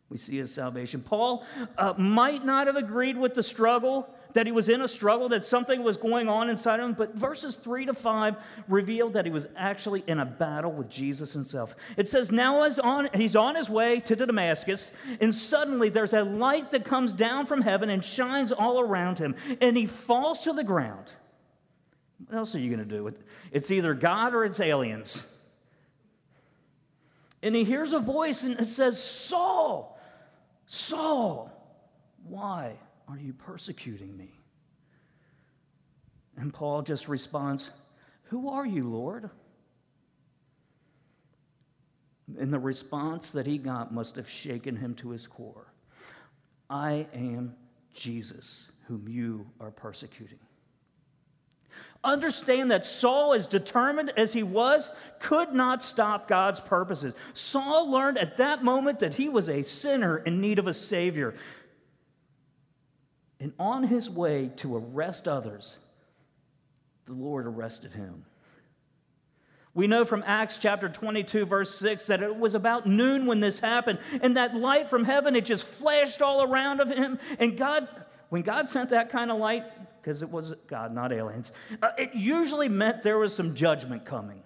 We 0.09 0.17
see 0.17 0.37
his 0.37 0.53
salvation. 0.53 1.01
Paul 1.01 1.45
uh, 1.77 1.93
might 1.97 2.43
not 2.43 2.67
have 2.67 2.75
agreed 2.75 3.17
with 3.17 3.35
the 3.35 3.43
struggle, 3.43 4.09
that 4.33 4.45
he 4.45 4.51
was 4.51 4.69
in 4.69 4.81
a 4.81 4.87
struggle, 4.87 5.29
that 5.29 5.45
something 5.45 5.83
was 5.83 5.97
going 5.97 6.29
on 6.29 6.49
inside 6.49 6.79
of 6.79 6.89
him, 6.89 6.93
but 6.93 7.15
verses 7.15 7.55
3 7.55 7.85
to 7.85 7.93
5 7.93 8.35
revealed 8.67 9.13
that 9.13 9.25
he 9.25 9.31
was 9.31 9.47
actually 9.55 10.03
in 10.07 10.19
a 10.19 10.25
battle 10.25 10.71
with 10.71 10.89
Jesus 10.89 11.33
himself. 11.33 11.75
It 11.97 12.07
says, 12.07 12.31
Now 12.31 12.63
as 12.63 12.77
on, 12.79 13.09
he's 13.13 13.35
on 13.35 13.55
his 13.55 13.69
way 13.69 13.99
to 14.01 14.15
Damascus, 14.15 14.91
and 15.19 15.33
suddenly 15.33 15.89
there's 15.89 16.13
a 16.13 16.23
light 16.23 16.71
that 16.71 16.85
comes 16.85 17.11
down 17.11 17.47
from 17.47 17.61
heaven 17.61 17.89
and 17.89 18.03
shines 18.05 18.51
all 18.51 18.79
around 18.79 19.17
him, 19.19 19.35
and 19.59 19.75
he 19.75 19.85
falls 19.85 20.43
to 20.43 20.53
the 20.53 20.63
ground. 20.63 21.13
What 22.27 22.37
else 22.37 22.53
are 22.53 22.59
you 22.59 22.75
going 22.75 22.87
to 22.87 22.95
do? 22.97 23.11
It's 23.51 23.71
either 23.71 23.93
God 23.93 24.35
or 24.35 24.45
it's 24.45 24.59
aliens. 24.59 25.25
And 27.41 27.55
he 27.55 27.63
hears 27.63 27.93
a 27.93 27.99
voice 27.99 28.43
and 28.43 28.59
it 28.59 28.67
says, 28.67 29.01
Saul, 29.01 29.97
Saul, 30.67 31.49
why 32.27 32.75
are 33.09 33.17
you 33.17 33.33
persecuting 33.33 34.15
me? 34.15 34.29
And 36.37 36.53
Paul 36.53 36.83
just 36.83 37.07
responds, 37.07 37.71
Who 38.25 38.49
are 38.49 38.65
you, 38.65 38.89
Lord? 38.89 39.29
And 42.37 42.53
the 42.53 42.59
response 42.59 43.31
that 43.31 43.47
he 43.47 43.57
got 43.57 43.91
must 43.91 44.15
have 44.15 44.29
shaken 44.29 44.75
him 44.77 44.93
to 44.95 45.09
his 45.09 45.25
core 45.27 45.73
I 46.69 47.07
am 47.13 47.55
Jesus, 47.93 48.71
whom 48.87 49.07
you 49.09 49.47
are 49.59 49.71
persecuting. 49.71 50.39
Understand 52.03 52.71
that 52.71 52.85
Saul, 52.85 53.33
as 53.33 53.45
determined 53.45 54.13
as 54.15 54.31
he 54.31 54.43
was, 54.43 54.89
could 55.19 55.51
not 55.51 55.83
stop 55.83 56.29
God's 56.29 56.61
purposes. 56.61 57.13
Saul 57.33 57.91
learned 57.91 58.17
at 58.17 58.37
that 58.37 58.63
moment 58.63 58.99
that 58.99 59.15
he 59.15 59.27
was 59.27 59.49
a 59.49 59.63
sinner 59.63 60.17
in 60.17 60.39
need 60.39 60.59
of 60.59 60.67
a 60.67 60.73
Savior. 60.73 61.35
And 63.39 63.53
on 63.57 63.83
his 63.83 64.09
way 64.09 64.51
to 64.57 64.75
arrest 64.75 65.27
others, 65.27 65.77
the 67.05 67.13
Lord 67.13 67.47
arrested 67.47 67.93
him. 67.93 68.25
We 69.73 69.87
know 69.87 70.03
from 70.03 70.23
Acts 70.25 70.57
chapter 70.57 70.89
22, 70.89 71.45
verse 71.45 71.73
6, 71.75 72.07
that 72.07 72.21
it 72.21 72.35
was 72.35 72.53
about 72.53 72.85
noon 72.85 73.25
when 73.25 73.39
this 73.39 73.59
happened, 73.59 73.99
and 74.21 74.35
that 74.35 74.55
light 74.55 74.89
from 74.89 75.05
heaven, 75.05 75.35
it 75.35 75.45
just 75.45 75.63
flashed 75.63 76.21
all 76.21 76.43
around 76.43 76.81
of 76.81 76.89
him. 76.89 77.19
And 77.37 77.57
God, 77.57 77.89
when 78.29 78.41
God 78.41 78.67
sent 78.67 78.89
that 78.89 79.11
kind 79.11 79.31
of 79.31 79.37
light, 79.37 79.63
because 80.01 80.21
it 80.21 80.29
was 80.29 80.53
God, 80.67 80.93
not 80.93 81.13
aliens, 81.13 81.51
uh, 81.81 81.91
it 81.97 82.11
usually 82.13 82.67
meant 82.67 83.03
there 83.03 83.19
was 83.19 83.33
some 83.33 83.53
judgment 83.55 84.05
coming. 84.05 84.41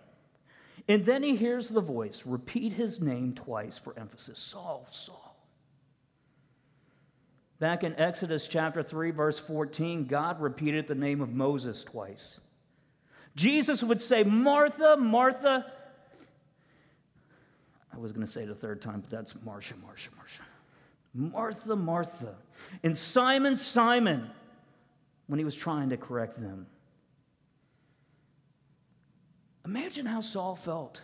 And 0.88 1.06
then 1.06 1.24
he 1.24 1.36
hears 1.38 1.70
the 1.70 1.82
voice 1.82 2.24
repeat 2.26 2.74
his 2.74 3.00
name 3.00 3.34
twice 3.34 3.78
for 3.78 3.98
emphasis 3.98 4.38
Saul, 4.38 4.86
Saul. 4.92 5.33
Back 7.64 7.86
in 7.86 7.98
Exodus 7.98 8.50
chapter 8.50 8.84
3, 8.84 9.12
verse 9.12 9.40
14, 9.40 10.04
God 10.04 10.42
repeated 10.42 10.90
the 10.90 10.96
name 10.96 11.22
of 11.22 11.30
Moses 11.30 11.86
twice. 11.86 12.42
Jesus 13.38 13.82
would 13.82 14.02
say, 14.02 14.26
Martha, 14.26 14.98
Martha. 14.98 15.72
I 17.94 17.98
was 17.98 18.12
going 18.12 18.26
to 18.26 18.30
say 18.30 18.44
the 18.44 18.54
third 18.54 18.82
time, 18.82 19.00
but 19.00 19.10
that's 19.10 19.34
Marcia, 19.46 19.76
Marcia, 19.82 20.10
Marcia. 20.18 20.42
Martha, 21.14 21.78
Martha. 21.78 22.36
And 22.84 22.98
Simon, 22.98 23.56
Simon, 23.56 24.30
when 25.28 25.40
he 25.40 25.46
was 25.46 25.56
trying 25.56 25.92
to 25.92 25.96
correct 25.96 26.42
them. 26.42 26.68
Imagine 29.64 30.06
how 30.06 30.20
Saul 30.20 30.58
felt. 30.58 31.00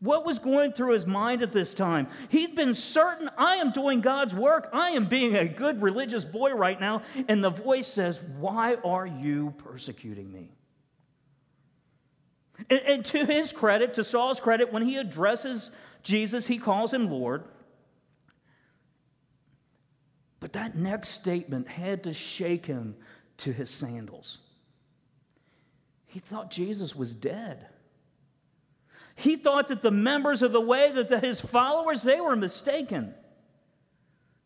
What 0.00 0.26
was 0.26 0.38
going 0.38 0.72
through 0.72 0.92
his 0.92 1.06
mind 1.06 1.42
at 1.42 1.52
this 1.52 1.72
time? 1.72 2.08
He'd 2.28 2.54
been 2.54 2.74
certain, 2.74 3.30
I 3.38 3.56
am 3.56 3.72
doing 3.72 4.02
God's 4.02 4.34
work. 4.34 4.68
I 4.72 4.90
am 4.90 5.06
being 5.06 5.34
a 5.34 5.46
good 5.46 5.80
religious 5.80 6.24
boy 6.24 6.52
right 6.52 6.78
now. 6.78 7.02
And 7.28 7.42
the 7.42 7.50
voice 7.50 7.88
says, 7.88 8.20
Why 8.38 8.74
are 8.84 9.06
you 9.06 9.54
persecuting 9.58 10.30
me? 10.30 10.50
And, 12.68 12.80
and 12.80 13.04
to 13.06 13.24
his 13.24 13.52
credit, 13.52 13.94
to 13.94 14.04
Saul's 14.04 14.38
credit, 14.38 14.72
when 14.72 14.82
he 14.86 14.96
addresses 14.96 15.70
Jesus, 16.02 16.46
he 16.46 16.58
calls 16.58 16.92
him 16.92 17.10
Lord. 17.10 17.44
But 20.40 20.52
that 20.52 20.76
next 20.76 21.08
statement 21.08 21.68
had 21.68 22.04
to 22.04 22.12
shake 22.12 22.66
him 22.66 22.96
to 23.38 23.52
his 23.52 23.70
sandals. 23.70 24.38
He 26.06 26.18
thought 26.18 26.50
Jesus 26.50 26.94
was 26.94 27.14
dead. 27.14 27.66
He 29.16 29.36
thought 29.36 29.68
that 29.68 29.82
the 29.82 29.90
members 29.90 30.42
of 30.42 30.52
the 30.52 30.60
way, 30.60 30.92
that 30.92 31.08
the, 31.08 31.18
his 31.18 31.40
followers, 31.40 32.02
they 32.02 32.20
were 32.20 32.36
mistaken. 32.36 33.14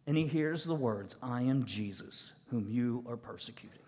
And 0.07 0.17
he 0.17 0.27
hears 0.27 0.65
the 0.65 0.75
words, 0.75 1.17
I 1.23 1.43
am 1.43 1.65
Jesus, 1.65 2.33
whom 2.51 2.69
you 2.69 3.05
are 3.09 3.17
persecuting. 3.17 3.79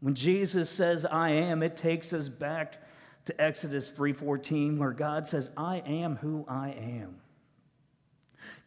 When 0.00 0.14
Jesus 0.14 0.68
says, 0.68 1.04
I 1.04 1.30
am, 1.30 1.62
it 1.62 1.76
takes 1.76 2.12
us 2.12 2.28
back 2.28 2.82
to 3.26 3.40
Exodus 3.40 3.90
3:14 3.90 4.78
where 4.78 4.90
God 4.90 5.28
says, 5.28 5.50
"I 5.56 5.78
am 5.78 6.16
who 6.16 6.44
I 6.48 6.70
am." 6.70 7.20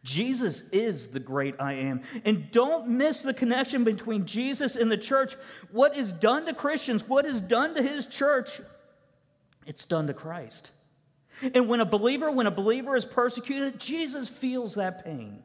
Jesus 0.02 0.62
is 0.70 1.08
the 1.08 1.20
great 1.20 1.56
I 1.58 1.74
am. 1.74 2.00
And 2.24 2.50
don't 2.52 2.88
miss 2.88 3.22
the 3.22 3.34
connection 3.34 3.84
between 3.84 4.24
Jesus 4.24 4.76
and 4.76 4.90
the 4.90 4.96
church. 4.96 5.36
What 5.72 5.96
is 5.96 6.12
done 6.12 6.46
to 6.46 6.54
Christians, 6.54 7.06
what 7.08 7.26
is 7.26 7.40
done 7.40 7.74
to 7.74 7.82
his 7.82 8.06
church, 8.06 8.60
it's 9.66 9.84
done 9.84 10.06
to 10.06 10.14
Christ. 10.14 10.70
And 11.54 11.68
when 11.68 11.80
a 11.80 11.84
believer, 11.84 12.30
when 12.30 12.46
a 12.46 12.50
believer 12.50 12.96
is 12.96 13.04
persecuted, 13.04 13.78
Jesus 13.78 14.28
feels 14.28 14.74
that 14.76 15.04
pain. 15.04 15.42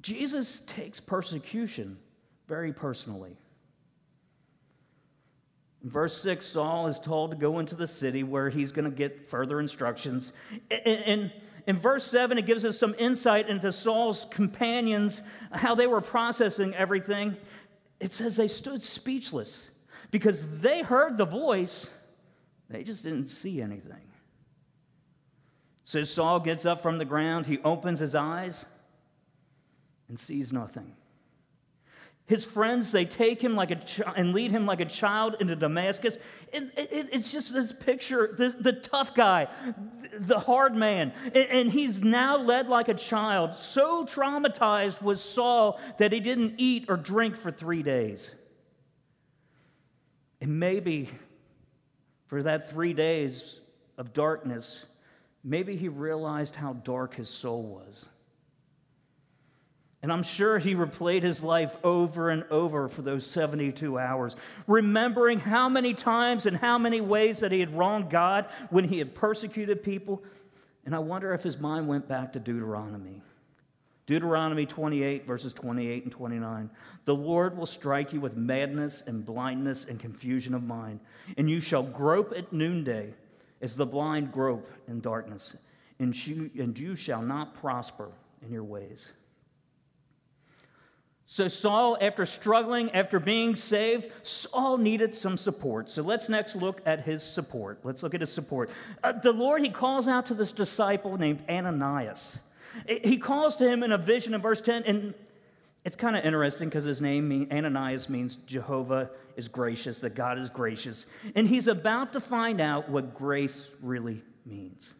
Jesus 0.00 0.60
takes 0.60 1.00
persecution 1.00 1.98
very 2.46 2.72
personally. 2.72 3.36
In 5.82 5.90
verse 5.90 6.20
6, 6.22 6.44
Saul 6.44 6.86
is 6.86 6.98
told 6.98 7.32
to 7.32 7.36
go 7.36 7.58
into 7.58 7.74
the 7.74 7.86
city 7.86 8.22
where 8.22 8.48
he's 8.48 8.72
going 8.72 8.90
to 8.90 8.96
get 8.96 9.28
further 9.28 9.60
instructions. 9.60 10.32
And 10.84 11.32
in 11.66 11.76
verse 11.76 12.04
7, 12.04 12.38
it 12.38 12.46
gives 12.46 12.64
us 12.64 12.78
some 12.78 12.94
insight 12.98 13.48
into 13.48 13.70
Saul's 13.72 14.26
companions, 14.30 15.22
how 15.52 15.74
they 15.74 15.86
were 15.86 16.00
processing 16.00 16.74
everything. 16.74 17.36
It 18.00 18.14
says 18.14 18.36
they 18.36 18.48
stood 18.48 18.84
speechless 18.84 19.70
because 20.10 20.60
they 20.60 20.82
heard 20.82 21.18
the 21.18 21.24
voice, 21.24 21.92
they 22.68 22.82
just 22.82 23.04
didn't 23.04 23.28
see 23.28 23.60
anything. 23.60 24.10
So 25.84 26.02
Saul 26.02 26.40
gets 26.40 26.66
up 26.66 26.82
from 26.82 26.98
the 26.98 27.04
ground, 27.04 27.46
he 27.46 27.58
opens 27.64 28.00
his 28.00 28.14
eyes 28.14 28.66
and 30.08 30.18
sees 30.18 30.52
nothing. 30.52 30.92
His 32.26 32.44
friends, 32.44 32.90
they 32.90 33.04
take 33.04 33.40
him 33.40 33.54
like 33.54 33.70
a 33.70 33.76
ch- 33.76 34.00
and 34.16 34.32
lead 34.32 34.50
him 34.50 34.66
like 34.66 34.80
a 34.80 34.84
child 34.84 35.36
into 35.38 35.54
Damascus. 35.54 36.18
It, 36.52 36.64
it, 36.76 37.08
it's 37.12 37.30
just 37.30 37.52
this 37.52 37.72
picture, 37.72 38.34
this, 38.36 38.52
the 38.54 38.72
tough 38.72 39.14
guy, 39.14 39.46
the 40.12 40.40
hard 40.40 40.74
man. 40.74 41.12
And, 41.26 41.36
and 41.36 41.70
he's 41.70 42.02
now 42.02 42.36
led 42.36 42.68
like 42.68 42.88
a 42.88 42.94
child. 42.94 43.56
So 43.56 44.04
traumatized 44.04 45.02
was 45.02 45.22
Saul 45.22 45.78
that 45.98 46.10
he 46.10 46.18
didn't 46.18 46.54
eat 46.58 46.86
or 46.88 46.96
drink 46.96 47.36
for 47.36 47.52
three 47.52 47.84
days. 47.84 48.34
And 50.40 50.58
maybe 50.58 51.10
for 52.26 52.42
that 52.42 52.68
three 52.68 52.92
days 52.92 53.60
of 53.96 54.12
darkness, 54.12 54.86
maybe 55.44 55.76
he 55.76 55.88
realized 55.88 56.56
how 56.56 56.72
dark 56.72 57.14
his 57.14 57.28
soul 57.28 57.62
was. 57.62 58.06
And 60.02 60.12
I'm 60.12 60.22
sure 60.22 60.58
he 60.58 60.74
replayed 60.74 61.22
his 61.22 61.42
life 61.42 61.76
over 61.82 62.30
and 62.30 62.44
over 62.50 62.88
for 62.88 63.02
those 63.02 63.26
72 63.26 63.98
hours, 63.98 64.36
remembering 64.66 65.40
how 65.40 65.68
many 65.68 65.94
times 65.94 66.46
and 66.46 66.56
how 66.56 66.78
many 66.78 67.00
ways 67.00 67.40
that 67.40 67.50
he 67.50 67.60
had 67.60 67.76
wronged 67.76 68.10
God 68.10 68.46
when 68.70 68.84
he 68.84 68.98
had 68.98 69.14
persecuted 69.14 69.82
people. 69.82 70.22
And 70.84 70.94
I 70.94 71.00
wonder 71.00 71.34
if 71.34 71.42
his 71.42 71.58
mind 71.58 71.88
went 71.88 72.06
back 72.06 72.34
to 72.34 72.38
Deuteronomy. 72.38 73.22
Deuteronomy 74.06 74.66
28, 74.66 75.26
verses 75.26 75.52
28 75.52 76.04
and 76.04 76.12
29. 76.12 76.70
The 77.04 77.14
Lord 77.14 77.56
will 77.56 77.66
strike 77.66 78.12
you 78.12 78.20
with 78.20 78.36
madness 78.36 79.02
and 79.02 79.26
blindness 79.26 79.84
and 79.84 79.98
confusion 79.98 80.54
of 80.54 80.62
mind, 80.62 81.00
and 81.36 81.50
you 81.50 81.60
shall 81.60 81.82
grope 81.82 82.32
at 82.36 82.52
noonday 82.52 83.12
as 83.60 83.74
the 83.74 83.86
blind 83.86 84.32
grope 84.32 84.70
in 84.86 85.00
darkness, 85.00 85.56
and 85.98 86.26
you, 86.26 86.50
and 86.56 86.78
you 86.78 86.94
shall 86.94 87.22
not 87.22 87.54
prosper 87.54 88.10
in 88.42 88.52
your 88.52 88.64
ways. 88.64 89.10
So, 91.28 91.48
Saul, 91.48 91.98
after 92.00 92.24
struggling, 92.24 92.92
after 92.92 93.18
being 93.18 93.56
saved, 93.56 94.06
Saul 94.22 94.78
needed 94.78 95.16
some 95.16 95.36
support. 95.36 95.90
So, 95.90 96.02
let's 96.02 96.28
next 96.28 96.54
look 96.54 96.80
at 96.86 97.00
his 97.00 97.24
support. 97.24 97.80
Let's 97.82 98.04
look 98.04 98.14
at 98.14 98.20
his 98.20 98.32
support. 98.32 98.70
Uh, 99.02 99.10
the 99.10 99.32
Lord, 99.32 99.62
he 99.62 99.70
calls 99.70 100.06
out 100.06 100.26
to 100.26 100.34
this 100.34 100.52
disciple 100.52 101.18
named 101.18 101.42
Ananias. 101.48 102.38
He 102.86 103.18
calls 103.18 103.56
to 103.56 103.68
him 103.68 103.82
in 103.82 103.92
a 103.92 103.98
vision 103.98 104.34
in 104.34 104.40
verse 104.40 104.60
10, 104.60 104.84
and 104.84 105.14
it's 105.84 105.96
kind 105.96 106.16
of 106.16 106.24
interesting 106.24 106.68
because 106.68 106.84
his 106.84 107.00
name, 107.00 107.48
Ananias, 107.52 108.08
means 108.08 108.36
Jehovah 108.46 109.10
is 109.36 109.48
gracious, 109.48 110.00
that 110.00 110.14
God 110.14 110.38
is 110.38 110.50
gracious. 110.50 111.06
And 111.34 111.46
he's 111.46 111.68
about 111.68 112.12
to 112.14 112.20
find 112.20 112.60
out 112.60 112.88
what 112.88 113.14
grace 113.14 113.70
really 113.80 114.22
means. 114.44 114.94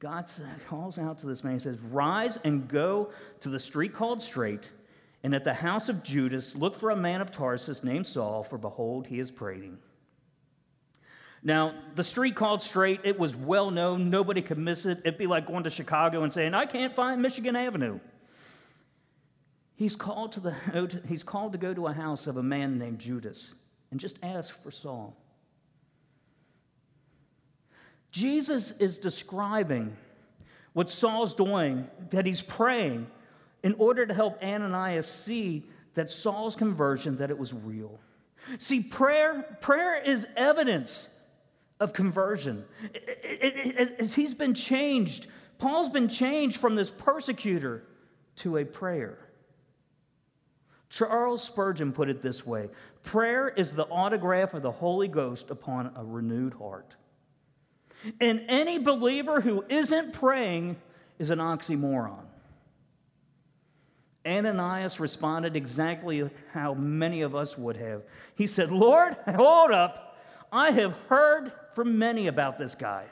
God 0.00 0.30
calls 0.68 0.98
out 0.98 1.18
to 1.20 1.26
this 1.26 1.42
man. 1.42 1.54
He 1.54 1.58
says, 1.58 1.78
Rise 1.80 2.38
and 2.44 2.68
go 2.68 3.10
to 3.40 3.48
the 3.48 3.58
street 3.58 3.94
called 3.94 4.22
Straight, 4.22 4.68
and 5.22 5.34
at 5.34 5.44
the 5.44 5.54
house 5.54 5.88
of 5.88 6.02
Judas, 6.02 6.54
look 6.54 6.76
for 6.76 6.90
a 6.90 6.96
man 6.96 7.20
of 7.20 7.32
Tarsus 7.32 7.82
named 7.82 8.06
Saul, 8.06 8.44
for 8.44 8.58
behold, 8.58 9.08
he 9.08 9.18
is 9.18 9.30
praying. 9.30 9.78
Now, 11.42 11.74
the 11.94 12.04
street 12.04 12.34
called 12.34 12.62
Straight, 12.62 13.00
it 13.04 13.18
was 13.18 13.34
well 13.36 13.70
known. 13.70 14.10
Nobody 14.10 14.42
could 14.42 14.58
miss 14.58 14.84
it. 14.84 14.98
It'd 15.04 15.18
be 15.18 15.26
like 15.26 15.46
going 15.46 15.64
to 15.64 15.70
Chicago 15.70 16.22
and 16.22 16.32
saying, 16.32 16.54
I 16.54 16.66
can't 16.66 16.92
find 16.92 17.22
Michigan 17.22 17.54
Avenue. 17.54 18.00
He's 19.76 19.94
called 19.94 20.32
to, 20.32 20.40
the, 20.40 21.00
he's 21.08 21.22
called 21.22 21.52
to 21.52 21.58
go 21.58 21.72
to 21.72 21.86
a 21.86 21.92
house 21.92 22.26
of 22.26 22.36
a 22.36 22.42
man 22.42 22.78
named 22.78 22.98
Judas 22.98 23.54
and 23.90 24.00
just 24.00 24.18
ask 24.22 24.60
for 24.62 24.70
Saul. 24.70 25.16
Jesus 28.10 28.72
is 28.72 28.98
describing 28.98 29.96
what 30.72 30.90
Saul's 30.90 31.34
doing, 31.34 31.86
that 32.10 32.26
he's 32.26 32.40
praying 32.40 33.06
in 33.62 33.74
order 33.74 34.06
to 34.06 34.14
help 34.14 34.42
Ananias 34.42 35.06
see 35.06 35.64
that 35.94 36.10
Saul's 36.10 36.56
conversion 36.56 37.16
that 37.18 37.30
it 37.30 37.38
was 37.38 37.52
real. 37.52 38.00
See, 38.58 38.80
prayer 38.80 39.58
prayer 39.60 40.00
is 40.00 40.26
evidence 40.36 41.08
of 41.80 41.92
conversion. 41.92 42.64
As 43.98 44.14
he's 44.14 44.34
been 44.34 44.54
changed, 44.54 45.26
Paul's 45.58 45.88
been 45.88 46.08
changed 46.08 46.58
from 46.58 46.76
this 46.76 46.90
persecutor 46.90 47.84
to 48.36 48.56
a 48.56 48.64
prayer. 48.64 49.18
Charles 50.90 51.42
Spurgeon 51.42 51.92
put 51.92 52.08
it 52.08 52.22
this 52.22 52.46
way 52.46 52.70
prayer 53.02 53.48
is 53.48 53.74
the 53.74 53.84
autograph 53.84 54.54
of 54.54 54.62
the 54.62 54.72
Holy 54.72 55.08
Ghost 55.08 55.50
upon 55.50 55.92
a 55.96 56.04
renewed 56.04 56.54
heart. 56.54 56.96
And 58.20 58.42
any 58.48 58.78
believer 58.78 59.40
who 59.40 59.64
isn't 59.68 60.12
praying 60.12 60.76
is 61.18 61.30
an 61.30 61.38
oxymoron. 61.38 62.24
Ananias 64.26 65.00
responded 65.00 65.56
exactly 65.56 66.28
how 66.52 66.74
many 66.74 67.22
of 67.22 67.34
us 67.34 67.56
would 67.56 67.76
have. 67.76 68.02
He 68.34 68.46
said, 68.46 68.70
Lord, 68.70 69.16
hold 69.26 69.70
up. 69.70 70.07
I 70.52 70.70
have 70.70 70.92
heard 71.08 71.52
from 71.74 71.98
many 71.98 72.26
about 72.26 72.58
this 72.58 72.74
guy, 72.74 73.06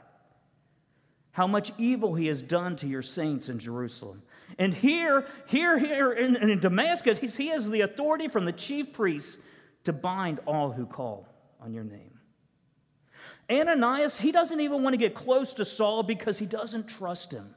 how 1.32 1.46
much 1.46 1.72
evil 1.78 2.14
he 2.14 2.26
has 2.26 2.42
done 2.42 2.76
to 2.76 2.86
your 2.86 3.02
saints 3.02 3.48
in 3.48 3.58
Jerusalem. 3.58 4.22
And 4.58 4.72
here, 4.72 5.26
here, 5.46 5.78
here 5.78 6.12
in, 6.12 6.36
in 6.36 6.60
Damascus, 6.60 7.36
he 7.36 7.48
has 7.48 7.68
the 7.68 7.80
authority 7.80 8.28
from 8.28 8.44
the 8.44 8.52
chief 8.52 8.92
priests 8.92 9.38
to 9.84 9.92
bind 9.92 10.40
all 10.46 10.72
who 10.72 10.86
call 10.86 11.28
on 11.60 11.72
your 11.72 11.84
name. 11.84 12.12
Ananias, 13.50 14.18
he 14.18 14.32
doesn't 14.32 14.60
even 14.60 14.82
want 14.82 14.94
to 14.94 14.98
get 14.98 15.14
close 15.14 15.52
to 15.54 15.64
Saul 15.64 16.02
because 16.02 16.38
he 16.38 16.46
doesn't 16.46 16.88
trust 16.88 17.32
him. 17.32 17.55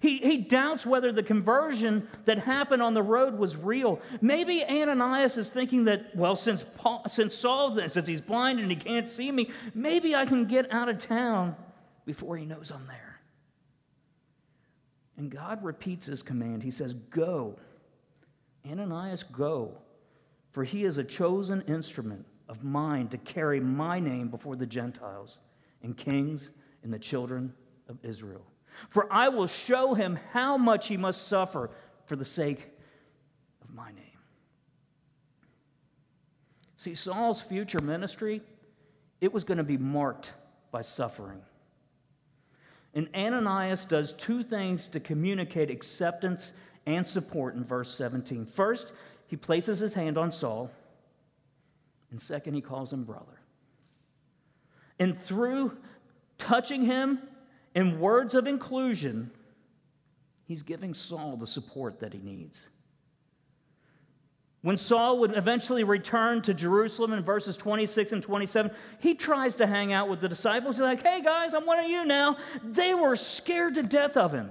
He, 0.00 0.18
he 0.18 0.38
doubts 0.38 0.86
whether 0.86 1.10
the 1.10 1.22
conversion 1.22 2.08
that 2.24 2.38
happened 2.38 2.82
on 2.82 2.94
the 2.94 3.02
road 3.02 3.38
was 3.38 3.56
real. 3.56 4.00
Maybe 4.20 4.64
Ananias 4.64 5.36
is 5.36 5.48
thinking 5.48 5.84
that, 5.84 6.14
well, 6.14 6.36
since, 6.36 6.64
Paul, 6.76 7.04
since 7.08 7.34
Saul, 7.34 7.80
since 7.88 8.06
he's 8.06 8.20
blind 8.20 8.60
and 8.60 8.70
he 8.70 8.76
can't 8.76 9.08
see 9.08 9.32
me, 9.32 9.50
maybe 9.74 10.14
I 10.14 10.26
can 10.26 10.44
get 10.44 10.70
out 10.72 10.88
of 10.88 10.98
town 10.98 11.56
before 12.04 12.36
he 12.36 12.44
knows 12.44 12.70
I'm 12.70 12.86
there. 12.86 13.20
And 15.16 15.30
God 15.30 15.64
repeats 15.64 16.06
his 16.06 16.22
command. 16.22 16.62
He 16.62 16.70
says, 16.70 16.94
Go. 16.94 17.58
Ananias, 18.68 19.22
go, 19.22 19.78
for 20.52 20.64
he 20.64 20.84
is 20.84 20.98
a 20.98 21.04
chosen 21.04 21.62
instrument 21.62 22.26
of 22.48 22.64
mine 22.64 23.08
to 23.08 23.18
carry 23.18 23.60
my 23.60 24.00
name 24.00 24.28
before 24.28 24.56
the 24.56 24.66
Gentiles 24.66 25.38
and 25.82 25.96
kings 25.96 26.50
and 26.82 26.92
the 26.92 26.98
children 26.98 27.52
of 27.88 27.98
Israel. 28.02 28.44
For 28.90 29.12
I 29.12 29.28
will 29.28 29.46
show 29.46 29.94
him 29.94 30.18
how 30.32 30.56
much 30.56 30.88
he 30.88 30.96
must 30.96 31.26
suffer 31.26 31.70
for 32.06 32.16
the 32.16 32.24
sake 32.24 32.70
of 33.62 33.74
my 33.74 33.90
name. 33.90 34.04
See, 36.76 36.94
Saul's 36.94 37.40
future 37.40 37.80
ministry, 37.80 38.40
it 39.20 39.32
was 39.32 39.44
going 39.44 39.58
to 39.58 39.64
be 39.64 39.76
marked 39.76 40.32
by 40.70 40.82
suffering. 40.82 41.40
And 42.94 43.08
Ananias 43.14 43.84
does 43.84 44.12
two 44.12 44.42
things 44.42 44.86
to 44.88 45.00
communicate 45.00 45.70
acceptance 45.70 46.52
and 46.86 47.06
support 47.06 47.54
in 47.54 47.64
verse 47.64 47.94
17. 47.94 48.46
First, 48.46 48.92
he 49.26 49.36
places 49.36 49.78
his 49.80 49.94
hand 49.94 50.16
on 50.16 50.32
Saul, 50.32 50.70
and 52.10 52.20
second, 52.20 52.54
he 52.54 52.60
calls 52.60 52.92
him 52.92 53.04
brother. 53.04 53.40
And 54.98 55.16
through 55.16 55.76
touching 56.38 56.84
him 56.84 57.20
in 57.78 58.00
words 58.00 58.34
of 58.34 58.48
inclusion, 58.48 59.30
he's 60.42 60.64
giving 60.64 60.94
Saul 60.94 61.36
the 61.36 61.46
support 61.46 62.00
that 62.00 62.12
he 62.12 62.18
needs. 62.18 62.66
When 64.62 64.76
Saul 64.76 65.20
would 65.20 65.36
eventually 65.36 65.84
return 65.84 66.42
to 66.42 66.54
Jerusalem 66.54 67.12
in 67.12 67.22
verses 67.22 67.56
26 67.56 68.10
and 68.10 68.20
27, 68.20 68.72
he 68.98 69.14
tries 69.14 69.54
to 69.56 69.66
hang 69.68 69.92
out 69.92 70.08
with 70.08 70.20
the 70.20 70.28
disciples. 70.28 70.74
He's 70.74 70.82
like, 70.82 71.04
hey 71.04 71.22
guys, 71.22 71.54
I'm 71.54 71.66
one 71.66 71.78
of 71.78 71.88
you 71.88 72.04
now. 72.04 72.38
They 72.64 72.94
were 72.94 73.14
scared 73.14 73.76
to 73.76 73.84
death 73.84 74.16
of 74.16 74.32
him. 74.32 74.50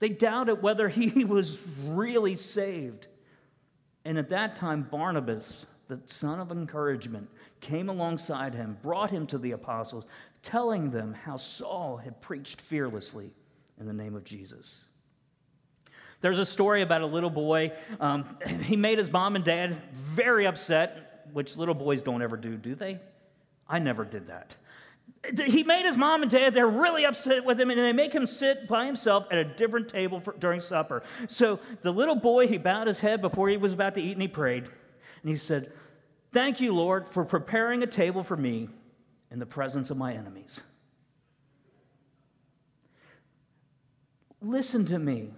They 0.00 0.08
doubted 0.08 0.60
whether 0.60 0.88
he 0.88 1.24
was 1.24 1.60
really 1.84 2.34
saved. 2.34 3.06
And 4.04 4.18
at 4.18 4.30
that 4.30 4.56
time, 4.56 4.88
Barnabas, 4.90 5.66
the 5.86 6.02
son 6.06 6.40
of 6.40 6.50
encouragement, 6.50 7.28
came 7.60 7.88
alongside 7.88 8.54
him, 8.54 8.78
brought 8.82 9.12
him 9.12 9.26
to 9.28 9.38
the 9.38 9.52
apostles, 9.52 10.06
telling 10.48 10.90
them 10.90 11.12
how 11.12 11.36
Saul 11.36 11.98
had 11.98 12.22
preached 12.22 12.62
fearlessly 12.62 13.32
in 13.78 13.86
the 13.86 13.92
name 13.92 14.14
of 14.14 14.24
Jesus. 14.24 14.86
There's 16.22 16.38
a 16.38 16.46
story 16.46 16.80
about 16.80 17.02
a 17.02 17.06
little 17.06 17.28
boy. 17.28 17.72
Um, 18.00 18.38
he 18.62 18.74
made 18.74 18.96
his 18.96 19.12
mom 19.12 19.36
and 19.36 19.44
dad 19.44 19.76
very 19.92 20.46
upset, 20.46 21.28
which 21.34 21.58
little 21.58 21.74
boys 21.74 22.00
don't 22.00 22.22
ever 22.22 22.38
do, 22.38 22.56
do 22.56 22.74
they? 22.74 22.98
I 23.68 23.78
never 23.78 24.06
did 24.06 24.28
that. 24.28 24.56
He 25.36 25.64
made 25.64 25.84
his 25.84 25.98
mom 25.98 26.22
and 26.22 26.30
dad, 26.30 26.54
they're 26.54 26.66
really 26.66 27.04
upset 27.04 27.44
with 27.44 27.60
him, 27.60 27.68
and 27.70 27.78
they 27.78 27.92
make 27.92 28.14
him 28.14 28.24
sit 28.24 28.66
by 28.66 28.86
himself 28.86 29.26
at 29.30 29.36
a 29.36 29.44
different 29.44 29.90
table 29.90 30.20
for, 30.20 30.32
during 30.32 30.62
supper. 30.62 31.02
So 31.26 31.60
the 31.82 31.92
little 31.92 32.16
boy, 32.16 32.48
he 32.48 32.56
bowed 32.56 32.86
his 32.86 33.00
head 33.00 33.20
before 33.20 33.50
he 33.50 33.58
was 33.58 33.74
about 33.74 33.96
to 33.96 34.00
eat, 34.00 34.12
and 34.12 34.22
he 34.22 34.28
prayed. 34.28 34.64
And 34.64 35.30
he 35.30 35.36
said, 35.36 35.72
Thank 36.32 36.60
you, 36.60 36.74
Lord, 36.74 37.08
for 37.08 37.26
preparing 37.26 37.82
a 37.82 37.86
table 37.86 38.22
for 38.22 38.36
me 38.36 38.70
in 39.30 39.38
the 39.38 39.46
presence 39.46 39.90
of 39.90 39.96
my 39.96 40.12
enemies. 40.12 40.60
Listen 44.40 44.86
to 44.86 44.98
me. 44.98 45.30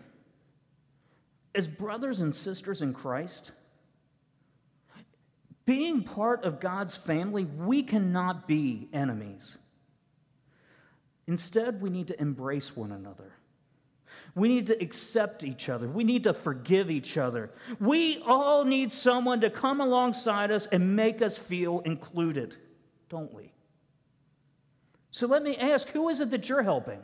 As 1.55 1.67
brothers 1.67 2.21
and 2.21 2.35
sisters 2.35 2.81
in 2.81 2.95
Christ, 2.95 3.51
being 5.65 6.03
part 6.05 6.45
of 6.45 6.61
God's 6.61 6.97
family, 6.97 7.45
we 7.45 7.83
cannot 7.83 8.47
be 8.47 8.89
enemies. 8.93 9.59
Instead, 11.27 11.81
we 11.81 11.91
need 11.91 12.09
to 12.09 12.21
embrace 12.21 12.77
one 12.77 12.93
another. 12.93 13.33
We 14.35 14.49
need 14.49 14.67
to 14.67 14.81
accept 14.81 15.45
each 15.45 15.69
other. 15.69 15.89
We 15.89 16.05
need 16.05 16.25
to 16.25 16.35
forgive 16.35 16.91
each 16.91 17.17
other. 17.17 17.51
We 17.79 18.23
all 18.25 18.65
need 18.65 18.93
someone 18.93 19.41
to 19.41 19.51
come 19.51 19.81
alongside 19.81 20.51
us 20.51 20.67
and 20.67 20.95
make 20.95 21.21
us 21.21 21.37
feel 21.37 21.81
included, 21.81 22.55
don't 23.09 23.33
we? 23.33 23.50
So 25.11 25.27
let 25.27 25.43
me 25.43 25.57
ask 25.57 25.89
who 25.89 26.09
is 26.09 26.21
it 26.21 26.31
that 26.31 26.49
you're 26.49 26.63
helping? 26.63 27.01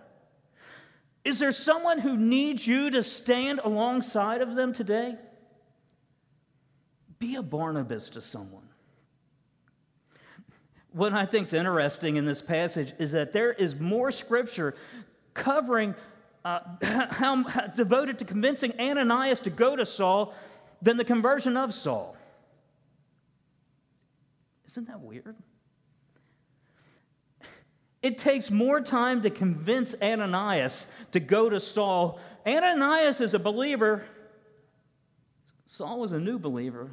Is 1.25 1.41
there 1.41 1.53
someone 1.53 1.99
who 1.99 2.17
needs 2.17 2.67
you 2.67 2.91
to 2.91 3.03
stand 3.03 3.61
alongside 3.65 4.41
of 4.43 4.55
them 4.55 4.73
today? 4.73 5.17
Be 7.19 7.35
a 7.35 7.43
Barnabas 7.43 8.11
to 8.11 8.21
someone. 8.21 8.69
What 10.93 11.13
I 11.13 11.27
think 11.27 11.49
is 11.49 11.53
interesting 11.53 12.17
in 12.17 12.27
this 12.27 12.41
passage 12.41 12.95
is 12.99 13.13
that 13.13 13.33
there 13.33 13.53
is 13.53 13.75
more 13.79 14.11
scripture 14.11 14.77
covering 15.35 15.95
uh, 16.45 16.61
how, 17.11 17.43
how 17.43 17.67
devoted 17.67 18.21
to 18.21 18.25
convincing 18.25 18.73
Ananias 18.79 19.41
to 19.41 19.51
go 19.51 19.75
to 19.75 19.85
Saul 19.85 20.33
than 20.81 20.97
the 20.97 21.05
conversion 21.05 21.57
of 21.57 21.75
Saul. 21.75 22.17
Isn't 24.69 24.87
that 24.87 25.01
weird? 25.01 25.37
It 28.03 28.19
takes 28.19 28.51
more 28.51 28.81
time 28.81 29.23
to 29.23 29.31
convince 29.31 29.95
Ananias 30.01 30.87
to 31.13 31.21
go 31.21 31.49
to 31.49 31.59
Saul. 31.59 32.21
Ananias 32.47 33.21
is 33.21 33.35
a 33.35 33.39
believer, 33.39 34.05
Saul 35.67 36.01
was 36.01 36.13
a 36.13 36.21
new 36.21 36.39
believer. 36.39 36.91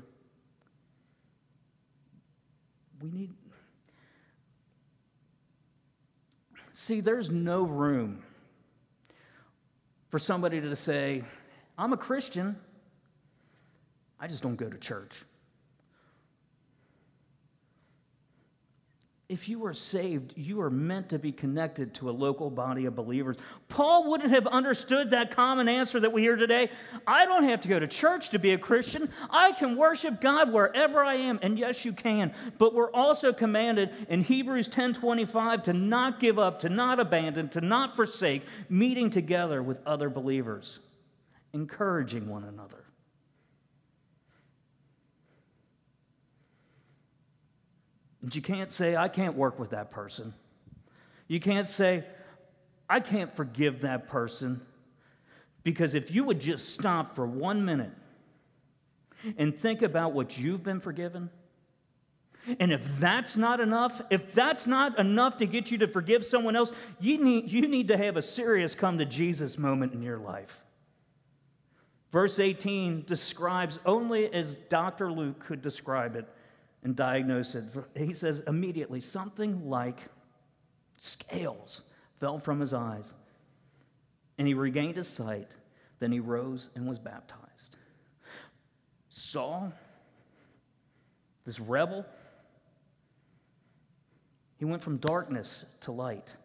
We 3.01 3.11
need. 3.11 3.31
See, 6.73 6.99
there's 6.99 7.29
no 7.29 7.63
room 7.63 8.23
for 10.09 10.19
somebody 10.19 10.59
to 10.59 10.75
say, 10.75 11.23
I'm 11.77 11.93
a 11.93 11.97
Christian, 11.97 12.57
I 14.19 14.27
just 14.27 14.43
don't 14.43 14.55
go 14.55 14.69
to 14.69 14.77
church. 14.77 15.23
If 19.33 19.49
you 19.49 19.65
are 19.65 19.73
saved, 19.73 20.31
you 20.35 20.61
are 20.61 20.69
meant 20.69 21.09
to 21.09 21.17
be 21.17 21.31
connected 21.31 21.95
to 21.95 22.07
a 22.07 22.11
local 22.11 22.51
body 22.51 22.85
of 22.85 22.95
believers. 22.95 23.35
Paul 23.67 24.11
wouldn't 24.11 24.29
have 24.29 24.45
understood 24.45 25.09
that 25.09 25.35
common 25.35 25.67
answer 25.67 25.99
that 25.99 26.13
we 26.13 26.21
hear 26.21 26.35
today. 26.35 26.69
I 27.07 27.25
don't 27.25 27.45
have 27.45 27.59
to 27.61 27.67
go 27.67 27.79
to 27.79 27.87
church 27.87 28.29
to 28.29 28.37
be 28.37 28.53
a 28.53 28.59
Christian. 28.59 29.09
I 29.31 29.53
can 29.53 29.75
worship 29.75 30.21
God 30.21 30.53
wherever 30.53 31.03
I 31.03 31.15
am. 31.15 31.39
And 31.41 31.57
yes, 31.57 31.83
you 31.83 31.93
can. 31.93 32.31
But 32.59 32.75
we're 32.75 32.91
also 32.91 33.33
commanded 33.33 33.89
in 34.07 34.21
Hebrews 34.21 34.67
10:25 34.67 35.63
to 35.63 35.73
not 35.73 36.19
give 36.19 36.37
up, 36.37 36.59
to 36.59 36.69
not 36.69 36.99
abandon, 36.99 37.49
to 37.49 37.61
not 37.61 37.95
forsake 37.95 38.43
meeting 38.69 39.09
together 39.09 39.63
with 39.63 39.79
other 39.83 40.11
believers, 40.11 40.77
encouraging 41.53 42.29
one 42.29 42.43
another. 42.43 42.82
And 48.23 48.33
you 48.33 48.41
can't 48.41 48.71
say, 48.71 48.95
I 48.95 49.09
can't 49.09 49.35
work 49.35 49.59
with 49.59 49.71
that 49.71 49.91
person. 49.91 50.33
You 51.27 51.41
can't 51.41 51.67
say, 51.67 52.05
I 52.89 53.01
can't 53.01 53.35
forgive 53.35 53.81
that 53.81 54.07
person. 54.07 54.61
Because 55.63 55.93
if 55.93 56.09
you 56.09 56.23
would 56.23 56.39
just 56.39 56.73
stop 56.73 57.15
for 57.15 57.25
one 57.27 57.65
minute 57.65 57.91
and 59.37 59.57
think 59.57 59.81
about 59.81 60.13
what 60.13 60.37
you've 60.37 60.63
been 60.63 60.79
forgiven, 60.79 61.29
and 62.59 62.71
if 62.71 62.99
that's 62.99 63.37
not 63.37 63.59
enough, 63.59 64.01
if 64.09 64.33
that's 64.33 64.67
not 64.67 64.97
enough 64.99 65.37
to 65.37 65.45
get 65.45 65.69
you 65.69 65.77
to 65.79 65.87
forgive 65.87 66.25
someone 66.25 66.55
else, 66.55 66.71
you 66.99 67.21
need, 67.21 67.51
you 67.51 67.67
need 67.67 67.89
to 67.89 67.97
have 67.97 68.17
a 68.17 68.21
serious 68.21 68.73
come 68.73 68.97
to 68.97 69.05
Jesus 69.05 69.57
moment 69.57 69.93
in 69.93 70.01
your 70.01 70.17
life. 70.17 70.63
Verse 72.11 72.39
18 72.39 73.03
describes 73.05 73.79
only 73.85 74.31
as 74.33 74.55
Dr. 74.55 75.11
Luke 75.11 75.39
could 75.39 75.61
describe 75.61 76.15
it 76.15 76.27
and 76.83 76.95
diagnose 76.95 77.55
it. 77.55 77.65
He 77.95 78.13
says 78.13 78.43
immediately 78.47 78.99
something 78.99 79.69
like 79.69 79.99
scales 80.97 81.83
fell 82.19 82.39
from 82.39 82.59
his 82.59 82.73
eyes, 82.73 83.13
and 84.37 84.47
he 84.47 84.53
regained 84.53 84.97
his 84.97 85.07
sight. 85.07 85.51
Then 85.99 86.11
he 86.11 86.19
rose 86.19 86.69
and 86.75 86.85
was 86.85 86.99
baptized. 86.99 87.77
Saul, 89.09 89.71
this 91.45 91.59
rebel, 91.59 92.05
He 94.57 94.65
went 94.65 94.81
from 94.81 94.97
darkness 94.97 95.65
to 95.81 95.91
light. 95.91 96.35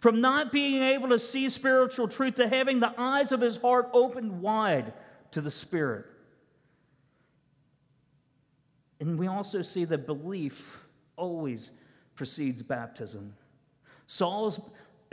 From 0.00 0.20
not 0.20 0.50
being 0.50 0.82
able 0.82 1.08
to 1.10 1.18
see 1.18 1.48
spiritual 1.48 2.08
truth 2.08 2.34
to 2.36 2.48
having 2.48 2.80
the 2.80 2.92
eyes 2.98 3.30
of 3.30 3.40
his 3.40 3.56
heart 3.56 3.88
opened 3.92 4.40
wide 4.40 4.92
to 5.30 5.40
the 5.40 5.50
Spirit. 5.50 6.06
And 9.00 9.18
we 9.18 9.26
also 9.26 9.62
see 9.62 9.84
that 9.86 10.06
belief 10.06 10.78
always 11.16 11.70
precedes 12.14 12.62
baptism. 12.62 13.34
Saul's, 14.06 14.60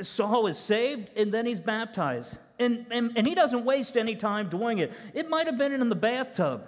Saul 0.02 0.48
is 0.48 0.58
saved 0.58 1.10
and 1.16 1.34
then 1.34 1.46
he's 1.46 1.60
baptized. 1.60 2.38
And, 2.58 2.86
and, 2.90 3.12
and 3.16 3.28
he 3.28 3.36
doesn't 3.36 3.66
waste 3.66 3.96
any 3.98 4.16
time 4.16 4.50
doing 4.50 4.80
it. 4.80 4.92
It 5.14 5.30
might 5.30 5.46
have 5.46 5.58
been 5.58 5.74
in 5.74 5.90
the 5.90 5.96
bathtub 5.96 6.68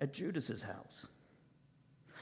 at 0.00 0.12
Judas's 0.12 0.62
house. 0.62 1.06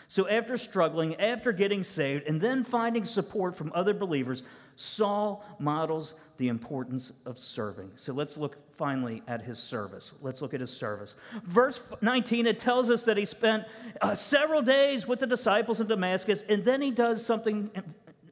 So, 0.08 0.28
after 0.28 0.56
struggling, 0.56 1.16
after 1.16 1.52
getting 1.52 1.82
saved, 1.82 2.26
and 2.26 2.40
then 2.40 2.62
finding 2.62 3.04
support 3.04 3.56
from 3.56 3.72
other 3.74 3.94
believers, 3.94 4.42
Saul 4.76 5.44
models 5.58 6.14
the 6.36 6.48
importance 6.48 7.12
of 7.24 7.38
serving. 7.38 7.92
So, 7.96 8.12
let's 8.12 8.36
look 8.36 8.56
finally 8.76 9.22
at 9.26 9.42
his 9.42 9.58
service. 9.58 10.12
Let's 10.20 10.42
look 10.42 10.54
at 10.54 10.60
his 10.60 10.70
service. 10.70 11.14
Verse 11.44 11.80
19, 12.00 12.46
it 12.46 12.58
tells 12.58 12.90
us 12.90 13.04
that 13.04 13.16
he 13.16 13.24
spent 13.24 13.64
uh, 14.00 14.14
several 14.14 14.62
days 14.62 15.06
with 15.06 15.20
the 15.20 15.26
disciples 15.26 15.80
in 15.80 15.86
Damascus, 15.86 16.42
and 16.48 16.64
then 16.64 16.82
he 16.82 16.90
does 16.90 17.24
something 17.24 17.70